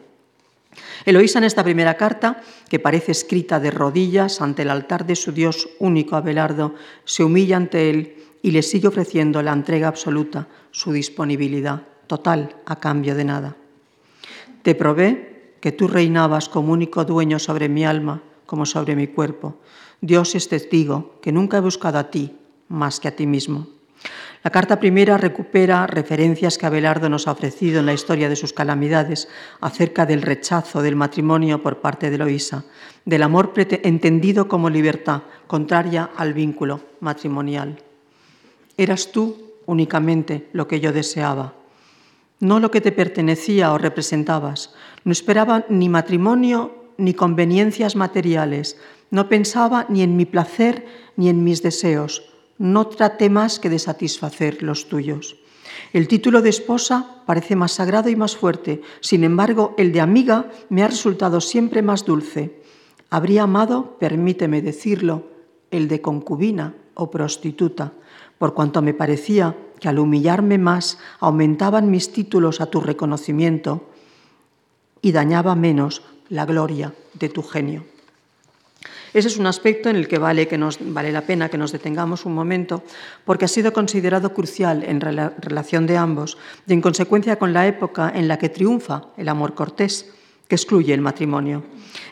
[1.06, 5.32] Eloísa en esta primera carta, que parece escrita de rodillas ante el altar de su
[5.32, 10.92] Dios único Abelardo, se humilla ante él y le sigue ofreciendo la entrega absoluta, su
[10.92, 13.56] disponibilidad total a cambio de nada.
[14.64, 19.62] Te probé que tú reinabas como único dueño sobre mi alma, como sobre mi cuerpo.
[20.02, 22.36] Dios es testigo que nunca he buscado a ti
[22.68, 23.68] más que a ti mismo.
[24.44, 28.54] La carta primera recupera referencias que Abelardo nos ha ofrecido en la historia de sus
[28.54, 29.28] calamidades
[29.60, 32.66] acerca del rechazo del matrimonio por parte de Eloísa,
[33.06, 37.84] del amor entendido como libertad, contraria al vínculo matrimonial.
[38.78, 41.54] Eras tú únicamente lo que yo deseaba,
[42.40, 44.74] no lo que te pertenecía o representabas.
[45.04, 48.78] No esperaba ni matrimonio ni conveniencias materiales,
[49.12, 52.31] no pensaba ni en mi placer ni en mis deseos
[52.62, 55.38] no trate más que de satisfacer los tuyos.
[55.94, 60.52] El título de esposa parece más sagrado y más fuerte, sin embargo, el de amiga
[60.70, 62.62] me ha resultado siempre más dulce.
[63.10, 65.26] Habría amado, permíteme decirlo,
[65.72, 67.94] el de concubina o prostituta,
[68.38, 73.90] por cuanto me parecía que al humillarme más aumentaban mis títulos a tu reconocimiento
[75.02, 77.91] y dañaba menos la gloria de tu genio.
[79.14, 81.72] Ese es un aspecto en el que vale, que nos, vale la pena que nos
[81.72, 82.84] detengamos un momento,
[83.26, 87.68] porque ha sido considerado crucial en la relación de ambos y en consecuencia con la
[87.68, 90.14] época en la que triunfa el amor cortés,
[90.48, 91.64] que excluye el matrimonio.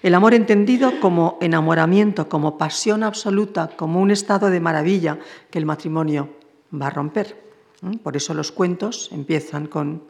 [0.02, 5.66] El amor entendido como enamoramiento, como pasión absoluta, como un estado de maravilla que el
[5.66, 6.30] matrimonio
[6.74, 7.36] va a romper.
[8.04, 10.04] Por eso los cuentos empiezan con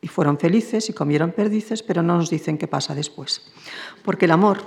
[0.00, 3.52] y fueron felices y comieron perdices, pero no nos dicen qué pasa después.
[4.04, 4.58] Porque el amor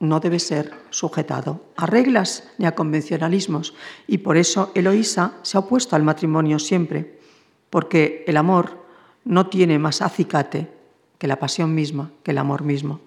[0.00, 3.74] no debe ser sujetado a reglas ni a convencionalismos
[4.06, 7.20] y por eso Eloísa se ha opuesto al matrimonio siempre,
[7.68, 8.84] porque el amor
[9.24, 10.68] no tiene más acicate
[11.18, 13.00] que la pasión misma, que el amor mismo.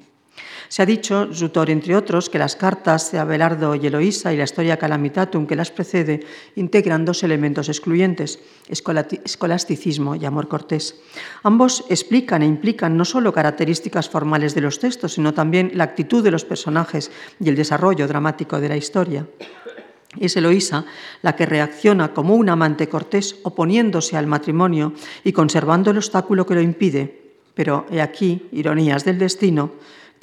[0.70, 4.46] Se ha dicho, Zutor entre otros, que las cartas de Abelardo y Eloísa y la
[4.46, 11.00] historia Calamitatum que las precede integran dos elementos excluyentes, escolasticismo y amor cortés.
[11.44, 16.24] Ambos explican e implican no solo características formales de los textos, sino también la actitud
[16.24, 19.28] de los personajes y el desarrollo dramático de la historia.
[20.20, 20.86] Es Eloísa
[21.22, 26.56] la que reacciona como un amante cortés oponiéndose al matrimonio y conservando el obstáculo que
[26.56, 27.22] lo impide.
[27.54, 29.74] Pero he aquí, ironías del destino,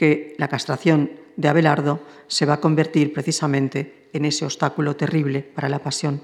[0.01, 5.69] que la castración de Abelardo se va a convertir precisamente en ese obstáculo terrible para
[5.69, 6.23] la pasión.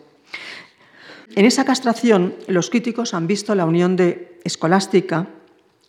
[1.37, 5.29] En esa castración, los críticos han visto la unión de escolástica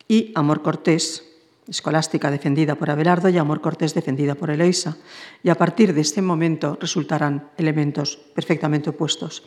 [0.06, 1.24] y amor cortés
[1.68, 4.98] escolástica defendida por Abelardo y Amor Cortés defendida por Eloisa,
[5.44, 9.44] y a partir de este momento resultarán elementos perfectamente opuestos.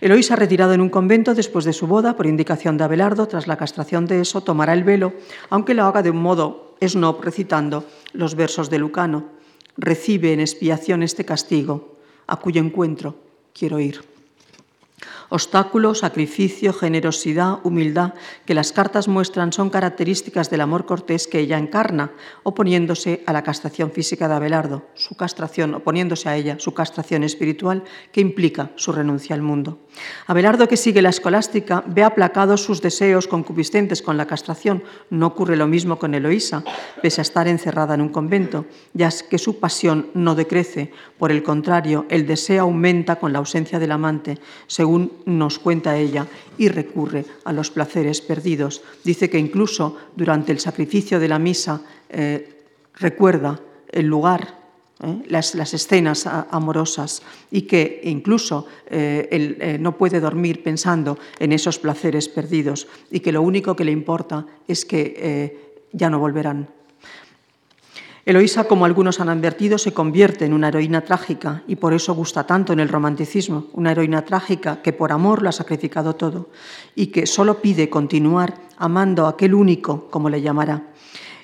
[0.00, 3.56] Eloisa, retirado en un convento después de su boda por indicación de Abelardo, tras la
[3.56, 5.14] castración de eso, tomará el velo,
[5.48, 9.24] aunque lo haga de un modo snob recitando los versos de Lucano.
[9.76, 13.16] Recibe en expiación este castigo, a cuyo encuentro
[13.52, 14.11] quiero ir.
[15.34, 18.12] Obstáculo, sacrificio, generosidad, humildad,
[18.44, 22.12] que las cartas muestran son características del amor cortés que ella encarna,
[22.42, 27.82] oponiéndose a la castración física de Abelardo, su castración, oponiéndose a ella, su castración espiritual,
[28.12, 29.78] que implica su renuncia al mundo.
[30.26, 34.84] Abelardo, que sigue la escolástica, ve aplacados sus deseos concupiscentes con la castración.
[35.08, 36.62] No ocurre lo mismo con Eloísa,
[37.00, 40.92] pese a estar encerrada en un convento, ya que su pasión no decrece.
[41.16, 46.26] Por el contrario, el deseo aumenta con la ausencia del amante, según nos cuenta ella,
[46.58, 48.82] y recurre a los placeres perdidos.
[49.04, 52.62] Dice que incluso durante el sacrificio de la misa eh,
[52.94, 53.60] recuerda
[53.90, 54.58] el lugar,
[55.02, 61.78] eh, las, escenas amorosas y que incluso eh, él no puede dormir pensando en esos
[61.78, 66.81] placeres perdidos y que lo único que le importa es que ya no volverán.
[68.24, 72.46] Eloísa, como algunos han advertido, se convierte en una heroína trágica y por eso gusta
[72.46, 76.50] tanto en el romanticismo, una heroína trágica que por amor lo ha sacrificado todo
[76.94, 80.92] y que solo pide continuar amando a aquel único, como le llamará.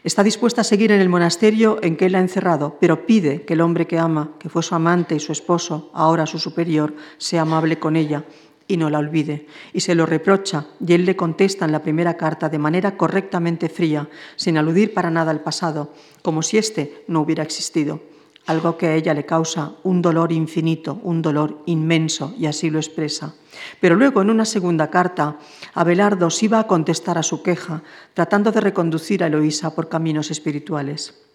[0.04, 3.54] Está dispuesta a seguir en el monasterio en que él ha encerrado, pero pide que
[3.54, 7.42] el hombre que ama, que fue su amante y su esposo, ahora su superior, sea
[7.42, 8.24] amable con ella
[8.68, 9.46] y no la olvide.
[9.72, 13.68] Y se lo reprocha y él le contesta en la primera carta de manera correctamente
[13.68, 15.92] fría, sin aludir para nada al pasado,
[16.22, 18.00] como si éste no hubiera existido.
[18.46, 22.78] Algo que a ella le causa un dolor infinito, un dolor inmenso, y así lo
[22.78, 23.34] expresa.
[23.78, 25.38] Pero luego, en una segunda carta,
[25.74, 27.82] Abelardo sí va a contestar a su queja,
[28.14, 31.27] tratando de reconducir a Eloísa por caminos espirituales.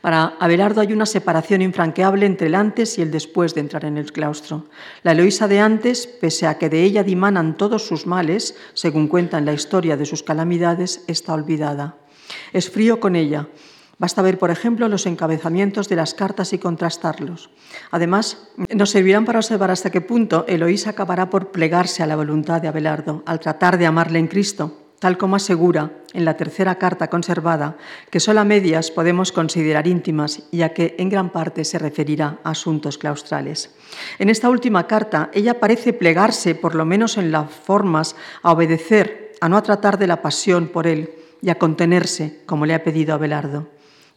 [0.00, 3.98] Para Abelardo hay una separación infranqueable entre el antes y el después de entrar en
[3.98, 4.66] el claustro.
[5.02, 9.38] La Eloísa de antes, pese a que de ella dimanan todos sus males, según cuenta
[9.38, 11.96] en la historia de sus calamidades, está olvidada.
[12.52, 13.48] Es frío con ella.
[13.98, 17.50] Basta ver, por ejemplo, los encabezamientos de las cartas y contrastarlos.
[17.90, 22.62] Además, nos servirán para observar hasta qué punto Eloísa acabará por plegarse a la voluntad
[22.62, 27.08] de Abelardo al tratar de amarle en Cristo tal como asegura en la tercera carta
[27.08, 27.76] conservada,
[28.10, 32.50] que solo a medias podemos considerar íntimas, ya que en gran parte se referirá a
[32.50, 33.74] asuntos claustrales.
[34.18, 39.32] En esta última carta, ella parece plegarse, por lo menos en las formas, a obedecer,
[39.40, 43.14] a no tratar de la pasión por él y a contenerse, como le ha pedido
[43.14, 43.68] Abelardo.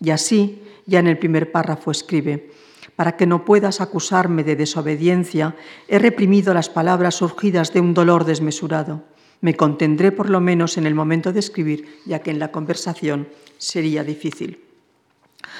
[0.01, 2.51] Y así, ya en el primer párrafo escribe,
[2.97, 5.55] para que no puedas acusarme de desobediencia,
[5.88, 9.12] he reprimido las palabras surgidas de un dolor desmesurado.
[9.43, 13.27] Me contendré por lo menos en el momento de escribir, ya que en la conversación
[13.57, 14.63] sería difícil.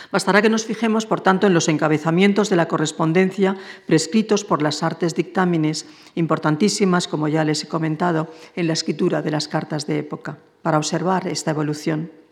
[0.09, 4.84] Bastará que nos fijemos, por tanto, en los encabezamientos de la correspondencia prescritos por las
[4.84, 9.99] artes dictámenes, importantísimas, como ya les he comentado, en la escritura de las cartas de
[9.99, 12.22] época, para observar esta evolución.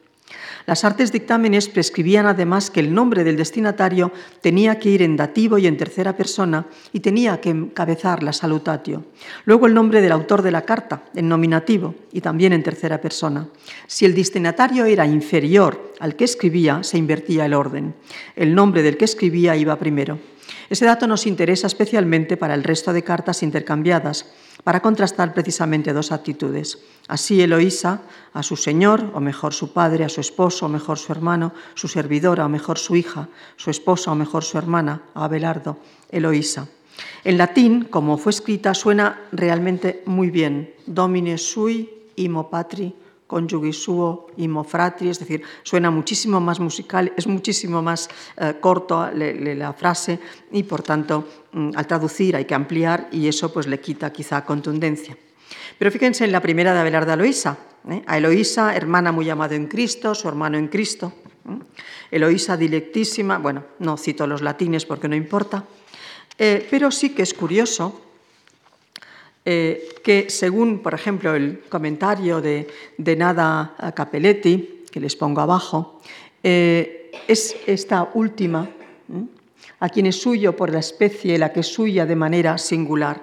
[0.65, 4.11] Las artes dictámenes prescribían además que el nombre del destinatario
[4.41, 9.05] tenía que ir en dativo y en tercera persona y tenía que encabezar la salutatio.
[9.45, 13.47] Luego el nombre del autor de la carta en nominativo y también en tercera persona.
[13.87, 17.95] Si el destinatario era inferior al que escribía, se invertía el orden.
[18.35, 20.19] El nombre del que escribía iba primero.
[20.69, 24.25] Ese dato nos interesa especialmente para el resto de cartas intercambiadas,
[24.63, 26.79] para contrastar precisamente dos actitudes.
[27.07, 28.01] Así Eloísa
[28.33, 31.87] a su señor, o mejor su padre, a su esposo, o mejor su hermano, su
[31.87, 35.77] servidora, o mejor su hija, su esposa, o mejor su hermana, a Abelardo,
[36.09, 36.67] Eloísa.
[37.23, 40.73] En latín, como fue escrita, suena realmente muy bien.
[40.85, 42.93] Domine sui, imo patri,
[43.31, 49.07] conjugui suo, imo fratri, es decir, suena muchísimo más musical, es muchísimo más eh, corto
[49.15, 50.19] la frase
[50.51, 51.23] y, por tanto,
[51.53, 55.15] mm, al traducir hay que ampliar y eso pues le quita quizá contundencia.
[55.79, 57.57] Pero fíjense en la primera de Abelardo Eloísa,
[57.89, 58.03] ¿eh?
[58.05, 61.13] a Eloísa, hermana muy amada en Cristo, su hermano en Cristo.
[62.11, 65.65] Eloísa dilectísima, bueno, no cito los latines porque no importa,
[66.37, 68.10] eh, pero sí que es curioso
[69.45, 72.67] eh, que según, por ejemplo, el comentario de,
[73.17, 76.01] Nada Capelletti, que les pongo abajo,
[76.43, 78.69] eh, es esta última,
[79.79, 83.21] a quien es suyo por la especie, la que es suya de manera singular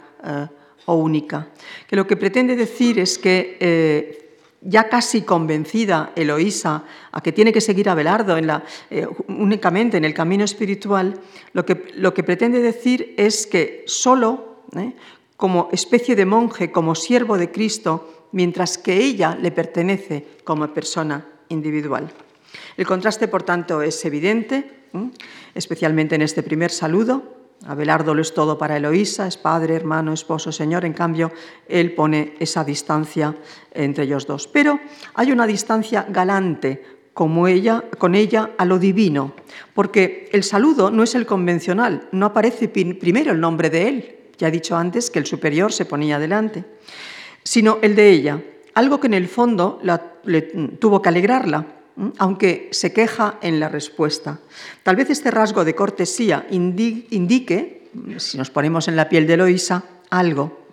[0.87, 1.49] o única,
[1.87, 4.29] que lo que pretende decir es que
[4.61, 10.15] ya casi convencida Eloísa a que tiene que seguir a Belardo eh, únicamente en el
[10.15, 11.21] camino espiritual,
[11.53, 14.93] lo que, lo que pretende decir es que solo, ¿eh?
[15.39, 21.27] Como especie de monje, como siervo de Cristo, mientras que ella le pertenece como persona
[21.49, 22.11] individual.
[22.77, 24.89] El contraste, por tanto, es evidente,
[25.55, 30.53] especialmente en este primer saludo, Abelardo lo es todo para Eloísa, es padre, hermano, esposo,
[30.53, 30.85] señor.
[30.85, 31.33] En cambio,
[31.69, 33.35] él pone esa distancia
[33.73, 34.47] entre ellos dos.
[34.47, 34.79] Pero
[35.15, 36.85] hay una distancia galante
[37.15, 39.33] como ella, con ella a lo divino,
[39.75, 44.49] porque el saludo no es el convencional, no aparece primero el nombre de él, ya
[44.49, 46.65] he dicho antes que el superior se ponía delante,
[47.43, 48.43] sino el de ella,
[48.75, 49.81] algo que en el fondo
[50.25, 50.43] le
[50.79, 51.67] tuvo que alegrarla,
[52.19, 54.39] aunque se queja en la respuesta.
[54.85, 59.85] Tal vez este rasgo de cortesía indique, si nos ponemos en la piel de Eloísa,
[60.11, 60.67] algo.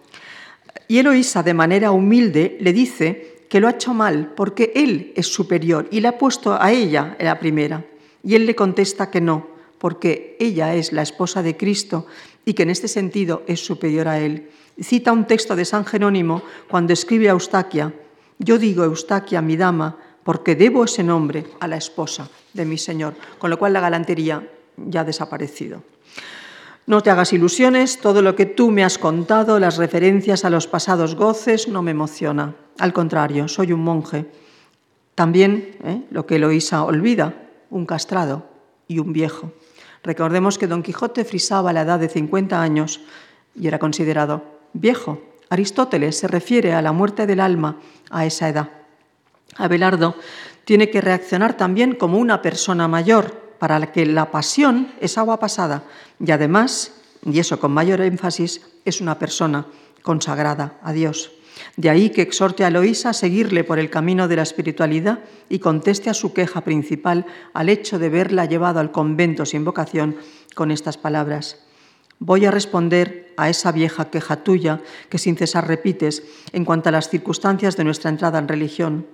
[0.87, 5.27] Y Eloísa, de manera humilde, le dice que lo ha hecho mal porque él es
[5.27, 7.83] superior y le ha puesto a ella la primera.
[8.23, 9.47] Y él le contesta que no,
[9.79, 12.05] porque ella es la esposa de Cristo
[12.45, 14.49] y que en este sentido es superior a él.
[14.79, 17.93] Cita un texto de San Jerónimo cuando escribe a Eustaquia,
[18.37, 23.15] yo digo, Eustaquia, mi dama, porque debo ese nombre a la esposa de mi Señor,
[23.37, 25.83] con lo cual la galantería ya ha desaparecido.
[26.87, 30.67] No te hagas ilusiones, todo lo que tú me has contado, las referencias a los
[30.67, 32.55] pasados goces, no me emociona.
[32.77, 34.25] Al contrario, soy un monje.
[35.15, 36.03] También ¿eh?
[36.11, 37.33] lo que Eloísa olvida,
[37.69, 38.45] un castrado
[38.87, 39.51] y un viejo.
[40.05, 43.01] Recordemos que Don Quijote frisaba la edad de 50 años
[43.55, 44.43] y era considerado
[44.73, 45.19] viejo.
[45.49, 47.79] Aristóteles se refiere a la muerte del alma
[48.11, 48.69] a esa edad.
[49.57, 50.15] Abelardo
[50.63, 55.39] tiene que reaccionar también como una persona mayor, para la que la pasión es agua
[55.39, 55.83] pasada
[56.19, 56.93] y además,
[57.23, 59.65] y eso con mayor énfasis, es una persona
[60.03, 61.31] consagrada a Dios.
[61.77, 65.59] De ahí que exhorte a Eloísa a seguirle por el camino de la espiritualidad y
[65.59, 70.17] conteste a su queja principal al hecho de verla llevado al convento sin vocación
[70.53, 71.65] con estas palabras.
[72.19, 76.91] Voy a responder a esa vieja queja tuya que sin cesar repites en cuanto a
[76.93, 79.05] las circunstancias de nuestra entrada en religión.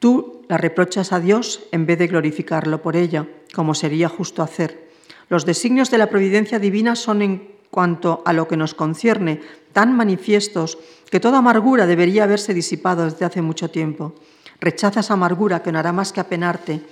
[0.00, 4.90] Tú la reprochas a Dios en vez de glorificarlo por ella, como sería justo hacer.
[5.28, 9.40] Los designios de la providencia divina son en cuanto a lo que nos concierne
[9.72, 10.78] tan manifiestos
[11.10, 14.14] que toda amargura debería haberse disipado desde hace mucho tiempo.
[14.60, 16.82] Rechazas amargura que no hará más que apenarte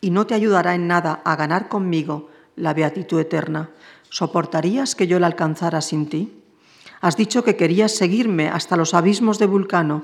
[0.00, 3.70] y no te ayudará en nada a ganar conmigo la beatitud eterna.
[4.08, 6.42] ¿Soportarías que yo la alcanzara sin ti?
[7.00, 10.02] Has dicho que querías seguirme hasta los abismos de Vulcano.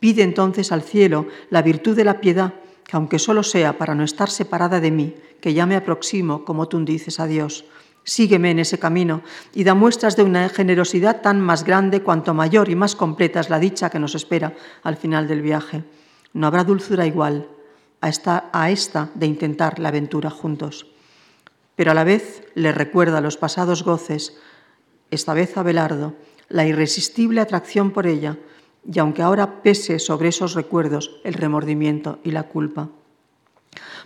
[0.00, 2.54] Pide entonces al cielo la virtud de la piedad,
[2.84, 6.68] que aunque solo sea para no estar separada de mí, que ya me aproximo, como
[6.68, 7.64] tú dices, a Dios.
[8.04, 9.22] Sígueme en ese camino
[9.54, 13.50] y da muestras de una generosidad tan más grande cuanto mayor y más completa es
[13.50, 15.84] la dicha que nos espera al final del viaje.
[16.32, 17.48] No habrá dulzura igual
[18.00, 18.68] a esta, a
[19.14, 20.86] de intentar la aventura juntos
[21.76, 24.38] pero a la vez le recuerda los pasados goces,
[25.10, 26.14] esta vez a Belardo,
[26.48, 28.38] la irresistible atracción por ella,
[28.90, 32.90] y aunque ahora pese sobre esos recuerdos el remordimiento y la culpa.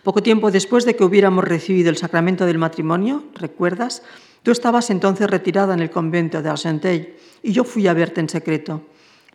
[0.02, 4.02] Poco tiempo después de que hubiéramos recibido el sacramento del matrimonio, ¿recuerdas?
[4.42, 8.28] Tú estabas entonces retirada en el convento de Argenteuil y yo fui a verte en
[8.28, 8.82] secreto.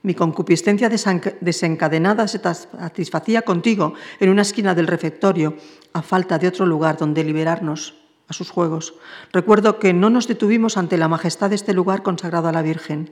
[0.01, 5.55] Mi concupiscencia desencadenada se satisfacía contigo en una esquina del refectorio,
[5.93, 7.95] a falta de otro lugar donde liberarnos
[8.27, 8.95] a sus juegos.
[9.31, 13.11] Recuerdo que no nos detuvimos ante la majestad de este lugar consagrado a la Virgen.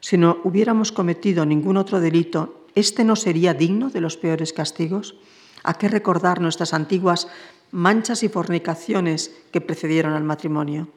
[0.00, 5.16] Si no hubiéramos cometido ningún otro delito, ¿este no sería digno de los peores castigos?
[5.62, 7.28] ¿A qué recordar nuestras antiguas
[7.70, 10.88] manchas y fornicaciones que precedieron al matrimonio?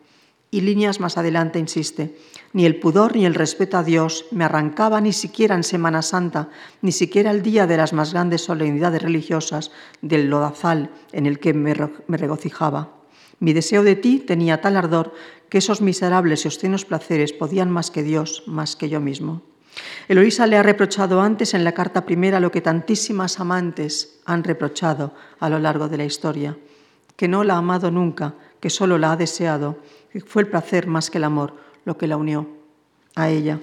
[0.52, 2.16] Y líneas más adelante insiste,
[2.54, 6.50] ni el pudor ni el respeto a Dios me arrancaba ni siquiera en Semana Santa,
[6.82, 11.54] ni siquiera el día de las más grandes solemnidades religiosas del lodazal en el que
[11.54, 12.94] me regocijaba.
[13.40, 15.14] Mi deseo de ti tenía tal ardor
[15.50, 19.42] que esos miserables y obscenos placeres podían más que Dios, más que yo mismo.
[20.08, 25.14] Eloísa le ha reprochado antes en la carta primera lo que tantísimas amantes han reprochado
[25.40, 26.58] a lo largo de la historia,
[27.16, 29.78] que no la ha amado nunca, que solo la ha deseado,
[30.12, 31.54] que fue el placer más que el amor
[31.86, 32.48] lo que la unió
[33.16, 33.60] a ella.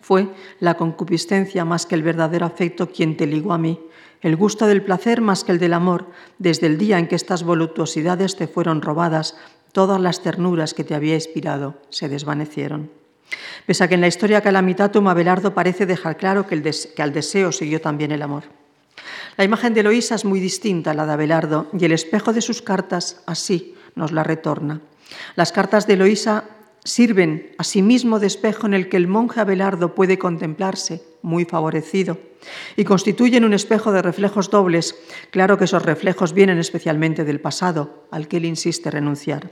[0.00, 3.80] Fue la concupiscencia más que el verdadero afecto quien te ligó a mí.
[4.22, 6.06] el gusto del placer más que el del amor,
[6.38, 9.34] desde el día en que estas voluptuosidades te fueron robadas,
[9.72, 12.99] todas las ternuras que te había inspirado se desvanecieron.
[13.66, 17.52] Pese a que en la historia Calamitatum Abelardo parece dejar claro que, que al deseo
[17.52, 18.44] siguió también el amor.
[19.36, 22.40] La imagen de Eloísa es muy distinta a la de Abelardo y el espejo de
[22.40, 24.80] sus cartas así nos la retorna.
[25.36, 26.44] Las cartas de Eloísa
[26.84, 32.18] sirven asimismo sí de espejo en el que el monje Abelardo puede contemplarse muy favorecido
[32.76, 34.96] y constituyen un espejo de reflejos dobles.
[35.30, 39.50] Claro que esos reflejos vienen especialmente del pasado, al que él insiste renunciar.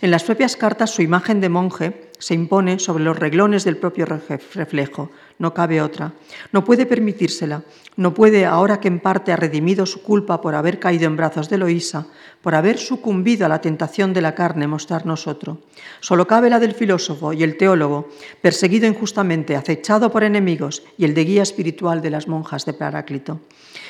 [0.00, 4.06] En las propias cartas su imagen de monje se impone sobre los reglones del propio
[4.06, 6.12] reflejo, no cabe otra.
[6.52, 7.62] No puede permitírsela,
[7.96, 11.48] no puede, ahora que en parte ha redimido su culpa por haber caído en brazos
[11.48, 12.06] de Loísa,
[12.40, 15.58] por haber sucumbido a la tentación de la carne, mostrarnos otro.
[16.00, 18.08] Solo cabe la del filósofo y el teólogo,
[18.40, 23.40] perseguido injustamente, acechado por enemigos, y el de guía espiritual de las monjas de Paráclito.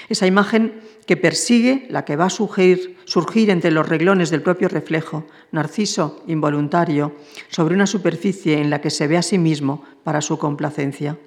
[0.08, 4.68] Esa imagen que persigue, la que va a surgir, surgir entre los reglones del propio
[4.68, 7.12] reflejo, narciso involuntario,
[7.48, 11.18] sobre una superficie en la que se ve a sí mismo para su complacencia.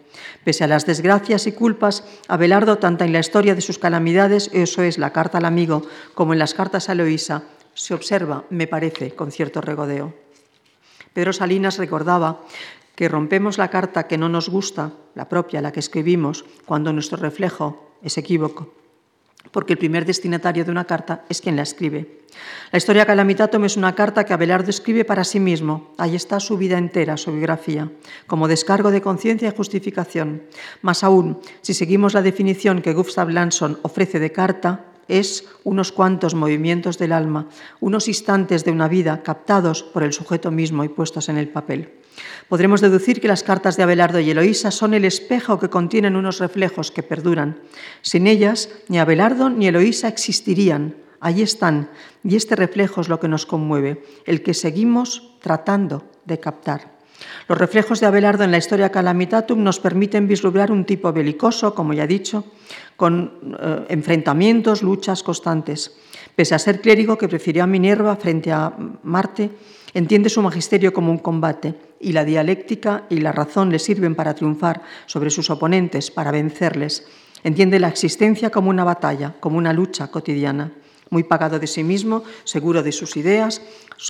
[0.44, 4.82] Pese a las desgracias y culpas, Abelardo, tanto en la historia de sus calamidades, eso
[4.82, 5.84] es la carta al amigo,
[6.16, 7.44] como en las cartas a Eloísa,
[7.76, 10.16] se observa, me parece, con cierto regodeo.
[11.14, 12.42] Pedro Salinas recordaba
[12.96, 17.18] que rompemos la carta que no nos gusta, la propia, la que escribimos, cuando nuestro
[17.18, 18.74] reflejo es equívoco
[19.52, 22.18] porque el primer destinatario de una carta es quien la escribe.
[22.72, 25.94] La historia Calamitatum es una carta que Abelardo escribe para sí mismo.
[25.98, 27.90] Ahí está su vida entera, su biografía,
[28.28, 30.44] como descargo de conciencia y justificación.
[30.82, 36.36] Más aún, si seguimos la definición que Gustav Lanson ofrece de carta, es unos cuantos
[36.36, 37.48] movimientos del alma,
[37.80, 41.94] unos instantes de una vida captados por el sujeto mismo y puestos en el papel.
[42.48, 46.40] Podremos deducir que las cartas de Abelardo y Eloísa son el espejo que contienen unos
[46.40, 47.60] reflejos que perduran.
[48.02, 50.96] Sin ellas, ni Abelardo ni Eloísa existirían.
[51.20, 51.90] Allí están,
[52.24, 56.98] y este reflejo es lo que nos conmueve, el que seguimos tratando de captar.
[57.48, 61.94] Los reflejos de Abelardo en la historia Calamitatum nos permiten vislumbrar un tipo belicoso, como
[61.94, 62.46] ya he dicho,
[62.96, 65.98] con eh, enfrentamientos, luchas constantes.
[66.36, 68.72] Pese a ser clérigo que prefirió a Minerva frente a
[69.04, 69.50] Marte,
[69.94, 74.36] entiende su magisterio como un combate y la dialéctica y la razón le sirven para
[74.36, 77.08] triunfar sobre sus oponentes, para vencerles.
[77.44, 80.72] Entiende la existencia como una batalla, como una lucha cotidiana.
[81.10, 83.62] Muy pagado de sí mismo, seguro de sus ideas,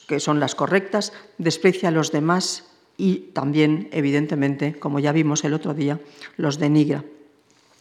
[0.07, 2.65] que son las correctas, desprecia a los demás
[2.97, 5.99] y también, evidentemente, como ya vimos el otro día,
[6.38, 7.03] los denigra.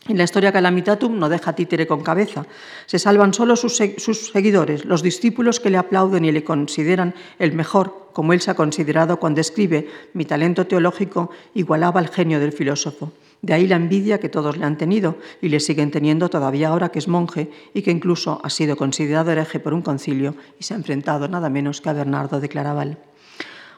[0.09, 2.47] En la historia Calamitatum no deja títere con cabeza.
[2.87, 8.11] Se salvan solo sus, seguidores, los discípulos que le aplauden y le consideran el mejor,
[8.13, 13.11] como él se ha considerado cuando escribe mi talento teológico igualaba al genio del filósofo.
[13.43, 16.91] De ahí la envidia que todos le han tenido y le siguen teniendo todavía ahora
[16.91, 20.75] que es monje y que incluso ha sido considerado hereje por un concilio y se
[20.75, 22.99] ha enfrentado nada menos que a Bernardo de Claraval.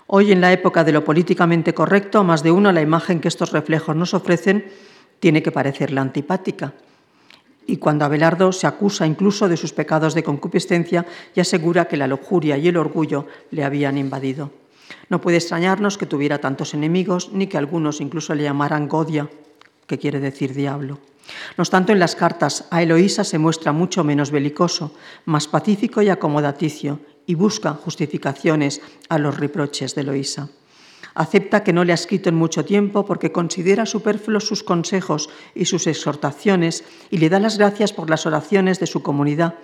[0.07, 3.53] Hoy, en la época de lo políticamente correcto, más de uno la imagen que estos
[3.53, 4.65] reflejos nos ofrecen
[5.21, 6.75] tiene que parecerle antipática.
[7.67, 11.05] Y cuando Abelardo se acusa incluso de sus pecados de concupiscencia
[11.35, 14.51] y asegura que la lujuria y el orgullo le habían invadido.
[15.11, 19.29] No puede extrañarnos que tuviera tantos enemigos, ni que algunos incluso le llamaran Godia,
[19.87, 20.99] que quiere decir diablo.
[21.57, 24.95] No obstante, en las cartas a Eloísa se muestra mucho menos belicoso,
[25.27, 30.49] más pacífico y acomodaticio, y busca justificaciones a los reproches de Eloísa.
[31.19, 35.65] Acepta que no le ha escrito en mucho tiempo porque considera superfluos sus consejos y
[35.65, 39.55] sus exhortaciones y le da las gracias por las oraciones de su comunidad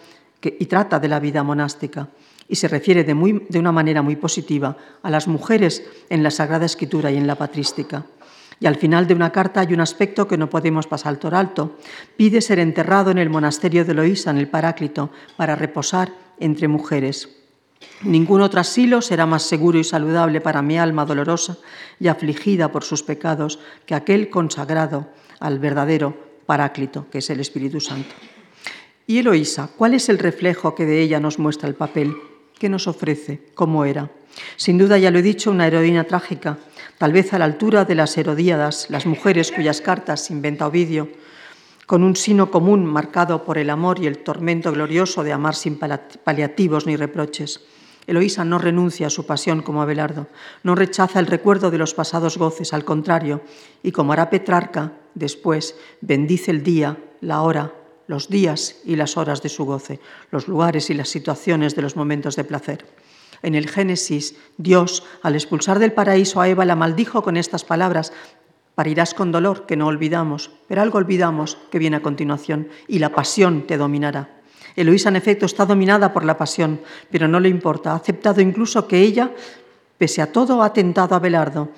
[0.43, 2.09] y trata de la vida monástica.
[2.49, 3.15] Y se refiere de,
[3.49, 7.37] de una manera muy positiva a las mujeres en la Sagrada Escritura y en la
[7.37, 8.05] patrística.
[8.59, 11.77] Y al final de una carta hay un aspecto que no podemos pasar por alto.
[12.17, 17.44] Pide ser enterrado en el monasterio de Loísa, en el Paráclito, para reposar entre mujeres.
[18.03, 21.59] Ningún otro asilo será más seguro y saludable para mi alma dolorosa
[21.99, 25.09] y afligida por sus pecados que aquel consagrado
[25.41, 26.17] al verdadero
[26.47, 28.15] Paráclito, que es el Espíritu Santo.
[29.07, 32.15] Y Eloísa, ¿cuál es el reflejo que de ella nos muestra el papel?
[32.59, 33.43] ¿Qué nos ofrece?
[33.55, 34.11] ¿Cómo era?
[34.57, 36.59] Sin duda, ya lo he dicho, una heroína trágica,
[36.99, 41.09] tal vez a la altura de las Herodíadas, las mujeres cuyas cartas inventa Ovidio,
[41.87, 45.79] con un sino común marcado por el amor y el tormento glorioso de amar sin
[45.79, 47.61] paliativos ni reproches.
[48.07, 50.27] Eloísa no renuncia a su pasión como Abelardo,
[50.63, 53.41] no rechaza el recuerdo de los pasados goces, al contrario,
[53.83, 57.73] y como hará Petrarca después, bendice el día, la hora,
[58.07, 61.97] los días y las horas de su goce, los lugares y las situaciones de los
[61.97, 62.87] momentos de placer.
[63.43, 68.13] En el Génesis, Dios, al expulsar del paraíso a Eva, la maldijo con estas palabras,
[68.75, 73.11] Parirás con dolor, que no olvidamos, pero algo olvidamos que viene a continuación, y la
[73.11, 74.43] pasión te dominará.
[74.75, 77.93] Eloísa, en efecto, está dominada por la pasión, pero no le importa.
[77.93, 79.31] Ha aceptado incluso que ella,
[79.97, 81.69] pese a todo, ha tentado a Belardo,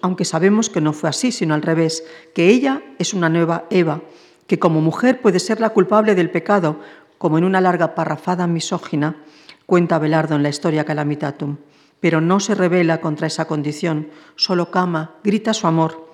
[0.00, 4.02] aunque sabemos que no fue así, sino al revés, que ella es una nueva Eva,
[4.48, 6.80] que como mujer puede ser la culpable del pecado,
[7.18, 9.16] como en una larga parrafada misógina
[9.64, 11.58] cuenta Belardo en la historia Calamitatum.
[12.00, 16.11] Pero no se revela contra esa condición, solo cama, grita su amor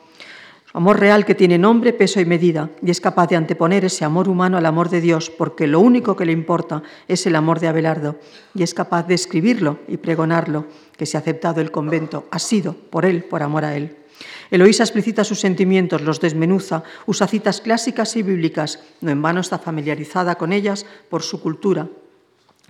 [0.79, 4.29] Amor real que tiene nombre, peso y medida y es capaz de anteponer ese amor
[4.29, 7.67] humano al amor de Dios porque lo único que le importa es el amor de
[7.67, 8.21] Abelardo
[8.55, 10.67] y es capaz de escribirlo y pregonarlo,
[10.97, 13.97] que se ha aceptado el convento, ha sido por él, por amor a él.
[14.53, 19.59] Eloísa explicita sus sentimientos, los desmenuza, usa citas clásicas y bíblicas, no en vano está
[19.59, 21.89] familiarizada con ellas por su cultura.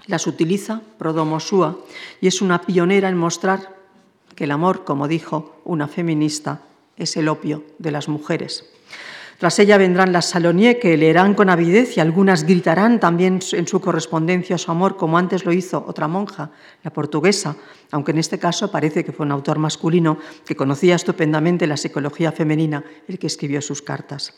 [0.07, 1.79] Las utiliza pro domo sua
[2.23, 3.77] y es una pionera en mostrar
[4.35, 6.63] que el amor, como dijo una feminista,
[6.99, 8.65] es el opio de las mujeres.
[9.39, 13.81] Tras ella vendrán las Salonier, que leerán con avidez y algunas gritarán también en su
[13.81, 16.51] correspondencia su amor, como antes lo hizo otra monja,
[16.83, 17.55] la portuguesa,
[17.93, 22.33] aunque en este caso parece que fue un autor masculino que conocía estupendamente la psicología
[22.33, 24.35] femenina, el que escribió sus cartas.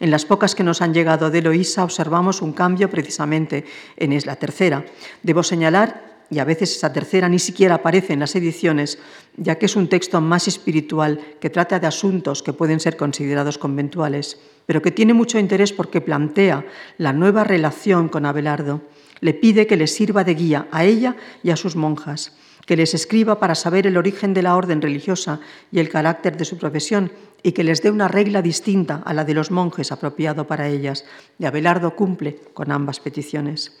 [0.00, 3.66] En las pocas que nos han llegado de Eloísa observamos un cambio precisamente
[3.98, 4.82] en la tercera.
[5.22, 8.98] Debo señalar y a veces esa tercera ni siquiera aparece en las ediciones,
[9.38, 13.58] ya que es un texto más espiritual que trata de asuntos que pueden ser considerados
[13.58, 16.66] conventuales, pero que tiene mucho interés porque plantea
[16.98, 18.82] la nueva relación con Abelardo.
[19.20, 22.36] Le pide que le sirva de guía a ella y a sus monjas,
[22.66, 25.40] que les escriba para saber el origen de la orden religiosa
[25.72, 27.10] y el carácter de su profesión
[27.42, 31.04] y que les dé una regla distinta a la de los monjes apropiado para ellas.
[31.38, 33.78] Y Abelardo cumple con ambas peticiones.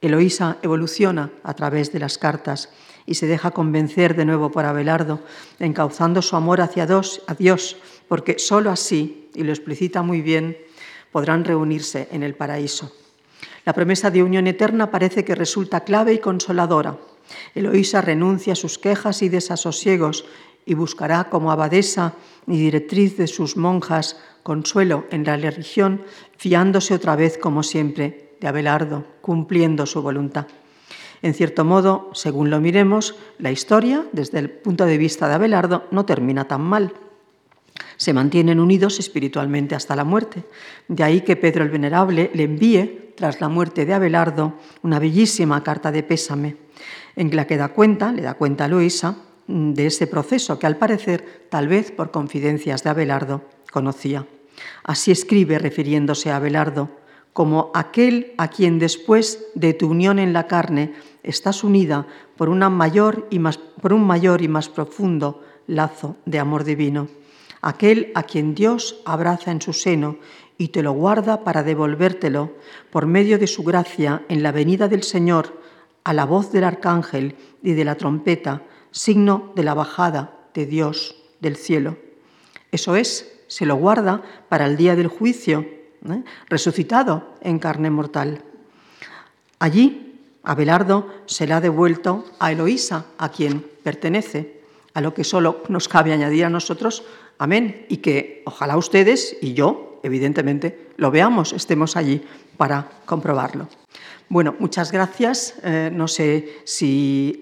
[0.00, 2.68] Eloísa evoluciona a través de las cartas
[3.06, 5.20] y se deja convencer de nuevo por Abelardo,
[5.58, 6.86] encauzando su amor hacia
[7.38, 7.76] Dios,
[8.08, 10.58] porque sólo así, y lo explicita muy bien,
[11.12, 12.92] podrán reunirse en el paraíso.
[13.64, 16.98] La promesa de unión eterna parece que resulta clave y consoladora.
[17.54, 20.24] Eloísa renuncia a sus quejas y desasosiegos
[20.64, 22.14] y buscará como abadesa
[22.46, 26.02] y directriz de sus monjas consuelo en la religión,
[26.36, 30.46] fiándose otra vez, como siempre, de Abelardo, cumpliendo su voluntad.
[31.22, 35.86] En cierto modo, según lo miremos, la historia, desde el punto de vista de Abelardo,
[35.90, 36.92] no termina tan mal.
[37.96, 40.44] Se mantienen unidos espiritualmente hasta la muerte.
[40.88, 45.62] De ahí que Pedro el Venerable le envíe, tras la muerte de Abelardo, una bellísima
[45.64, 46.56] carta de pésame,
[47.16, 49.16] en la que da cuenta, le da cuenta a Luisa,
[49.48, 54.26] de ese proceso que al parecer, tal vez por confidencias de Abelardo, conocía.
[54.84, 56.90] Así escribe refiriéndose a Abelardo,
[57.36, 63.26] como aquel a quien después de tu unión en la carne estás unida por, mayor
[63.28, 67.08] y más, por un mayor y más profundo lazo de amor divino,
[67.60, 70.16] aquel a quien Dios abraza en su seno
[70.56, 72.54] y te lo guarda para devolvértelo
[72.88, 75.60] por medio de su gracia en la venida del Señor
[76.04, 78.62] a la voz del arcángel y de la trompeta,
[78.92, 81.98] signo de la bajada de Dios del cielo.
[82.72, 85.76] Eso es, se lo guarda para el día del juicio
[86.10, 86.22] ¿eh?
[86.48, 88.42] resucitado en carne mortal.
[89.58, 94.60] Allí, Abelardo se le ha devuelto a Eloísa, a quien pertenece,
[94.94, 97.04] a lo que solo nos cabe añadir a nosotros,
[97.38, 102.22] amén, y que ojalá ustedes y yo, evidentemente, lo veamos, estemos allí
[102.56, 103.68] para comprobarlo.
[104.28, 105.54] Bueno, muchas gracias.
[105.62, 107.40] Eh, no sé si,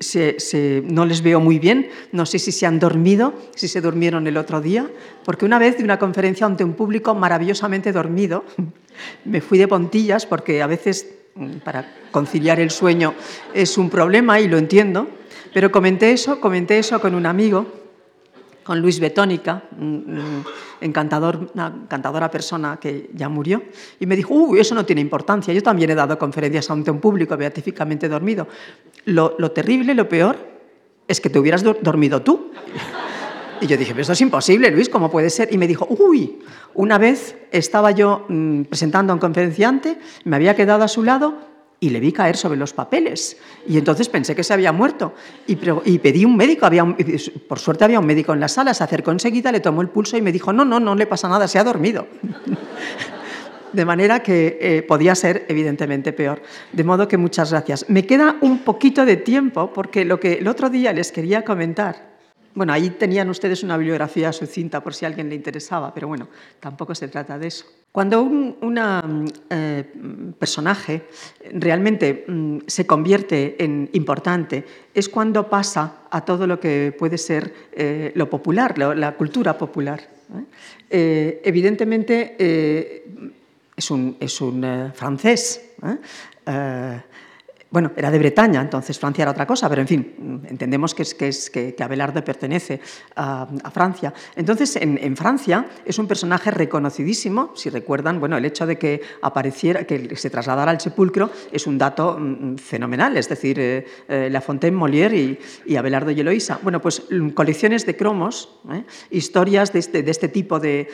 [0.85, 4.37] no les veo muy bien, no sé si se han dormido, si se durmieron el
[4.37, 4.91] otro día,
[5.24, 8.45] porque una vez de una conferencia ante un público maravillosamente dormido,
[9.24, 13.14] me fui de pontillas porque a veces mm, para conciliar el sueño
[13.55, 15.09] es un problema y lo entiendo,
[15.55, 17.84] pero comenté eso, comenté eso con un amigo
[18.65, 19.62] con Luis Betónica,
[20.81, 23.62] encantador, una encantadora persona que ya murió,
[24.01, 27.01] y me dijo, uy, eso no tiene importancia, yo también he dado conferencias ante un
[27.01, 28.49] público beatíficamente dormido.
[29.05, 30.37] Lo, terrible, lo peor,
[31.07, 32.51] es que te hubieras dormido tú.
[33.61, 35.49] Y yo dije, pero esto es imposible, Luis, ¿cómo puede ser?
[35.55, 36.41] Y me dijo, uy,
[36.75, 41.39] una vez estaba yo mm, presentando a un conferenciante, me había quedado a su lado
[41.85, 43.37] y le vi caer sobre los papeles.
[43.68, 45.12] Y entonces pensé que se había muerto.
[45.47, 46.82] Y, pedí un médico, había
[47.47, 50.16] por suerte había un médico en la sala, se acercó enseguida, le tomó el pulso
[50.16, 52.07] y me dijo, no, no, no le pasa nada, se ha dormido.
[53.74, 56.41] De manera que eh, podía ser evidentemente peor.
[56.72, 57.85] De modo que muchas gracias.
[57.89, 62.14] Me queda un poquito de tiempo porque lo que el otro día les quería comentar
[62.55, 66.29] Bueno, ahí tenían ustedes una bibliografía sucinta por si a alguien le interesaba, pero bueno,
[66.61, 67.67] tampoco se trata de eso.
[67.91, 69.85] Cuando un eh,
[70.39, 71.03] personaje
[71.53, 77.53] realmente mm, se convierte en importante es cuando pasa a todo lo que puede ser
[77.73, 80.01] eh, lo popular, la cultura popular.
[80.91, 81.41] ¿eh?
[81.45, 82.37] evidentemente
[83.77, 84.17] es un
[84.95, 85.61] francés
[87.75, 91.51] bueno, era de Bretaña, entonces Francia era otra cosa, pero en fin, entendemos que, es,
[91.81, 92.81] Abelardo pertenece
[93.16, 94.14] a, Francia.
[94.37, 99.83] Entonces, en, Francia es un personaje reconocidísimo, si recuerdan, bueno, el hecho de que apareciera,
[99.83, 104.41] que se trasladara al sepulcro es un dato mm, fenomenal, es decir, eh, eh, La
[104.41, 106.61] Fontaine, Molière y, Abelardo y Eloísa.
[106.62, 108.85] Bueno, pues mm, colecciones de cromos, ¿eh?
[109.11, 110.87] historias de este, de este, tipo de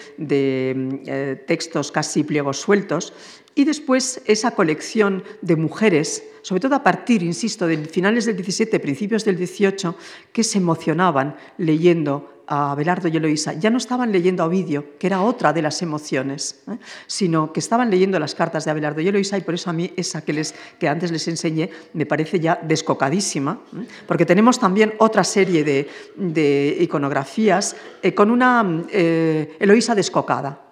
[1.47, 3.13] textos casi pliegos sueltos,
[3.61, 8.81] y después esa colección de mujeres, sobre todo a partir, insisto, de finales del 17,
[8.81, 9.95] principios del 18,
[10.33, 15.07] que se emocionaban leyendo a Abelardo y Eloísa, ya no estaban leyendo a Ovidio, que
[15.07, 16.79] era otra de las emociones, ¿eh?
[17.07, 19.93] sino que estaban leyendo las cartas de Abelardo y Eloísa y por eso a mí
[19.97, 23.87] esa que, les, que antes les enseñé me parece ya descocadísima, ¿eh?
[24.05, 30.63] porque tenemos también otra serie de, iconografías eh, con una Eloísa descocada.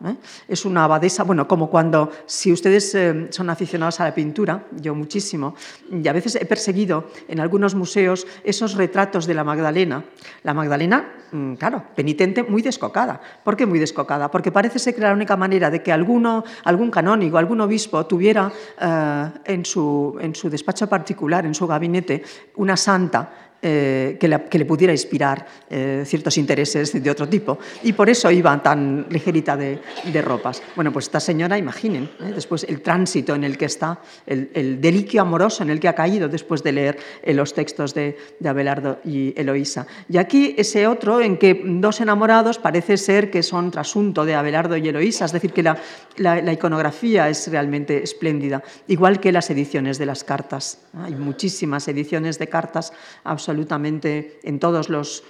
[0.49, 2.97] Es una abadesa, bueno, como cuando, si ustedes
[3.31, 5.55] son aficionados a la pintura, yo muchísimo,
[5.91, 10.05] y a veces he perseguido en algunos museos esos retratos de la Magdalena.
[10.43, 13.21] La Magdalena, mm, claro, penitente muy descocada.
[13.45, 14.31] ¿Por qué muy descocada?
[14.31, 18.51] Porque parece ser que la única manera de que alguno, algún canónigo, algún obispo tuviera
[18.81, 22.23] eh, en, su, en su despacho particular, en su gabinete,
[22.57, 27.59] una santa eh, que, le, pudiera inspirar eh, ciertos intereses de otro tipo.
[27.83, 29.81] Y por eso iba tan ligerita de,
[30.23, 30.63] ropas.
[30.77, 32.33] Bueno, pues esta señora, imaginen, ¿eh?
[32.37, 35.95] después el tránsito en el que está, el, el, deliquio amoroso en el que ha
[35.97, 39.89] caído después de leer los textos de, Abelardo y Eloísa.
[40.09, 44.77] Y aquí ese otro en que dos enamorados parece ser que son trasunto de Abelardo
[44.77, 45.77] y Eloísa, es decir, que la,
[46.17, 50.79] la iconografía es realmente espléndida, igual que las ediciones de las cartas.
[50.95, 52.93] Hay muchísimas ediciones de cartas
[53.25, 55.25] absolutamente absolutamente en todos los,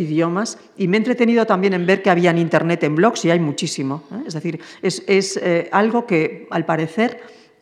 [0.00, 3.30] idiomas y me he entretenido también en ver que había en Internet en blogs y
[3.30, 4.04] hay muchísimo.
[4.12, 4.24] ¿eh?
[4.26, 7.20] Es decir, es, eh, algo que al parecer...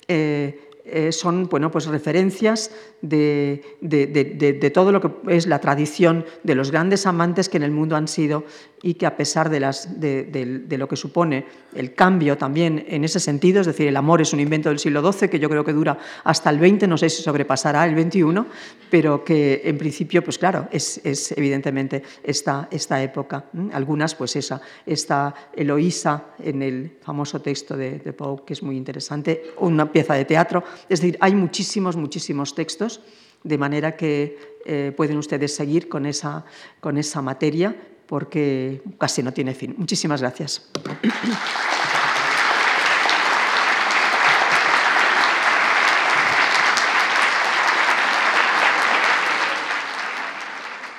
[0.08, 0.66] Eh,
[1.12, 7.06] son bueno, pues referencias de, de, todo lo que es la tradición de los grandes
[7.06, 8.42] amantes que en el mundo han sido
[8.82, 13.66] y que a pesar de, lo que supone el cambio también en ese sentido, es
[13.66, 16.50] decir, el amor es un invento del siglo XII que yo creo que dura hasta
[16.50, 18.24] el XX, no sé si sobrepasará el XXI,
[18.90, 21.00] pero que en principio, pues claro, es,
[21.36, 23.46] evidentemente esta, esta época.
[23.72, 28.76] Algunas, pues esa, esta Eloísa en el famoso texto de, de Poe, que es muy
[28.76, 33.00] interesante, una pieza de teatro, es decir, hay muchísimos, muchísimos textos
[33.42, 36.44] de manera que eh, pueden ustedes seguir con esa,
[36.80, 37.74] con esa materia
[38.10, 39.72] porque casi no tiene fin.
[39.78, 40.68] Muchísimas gracias.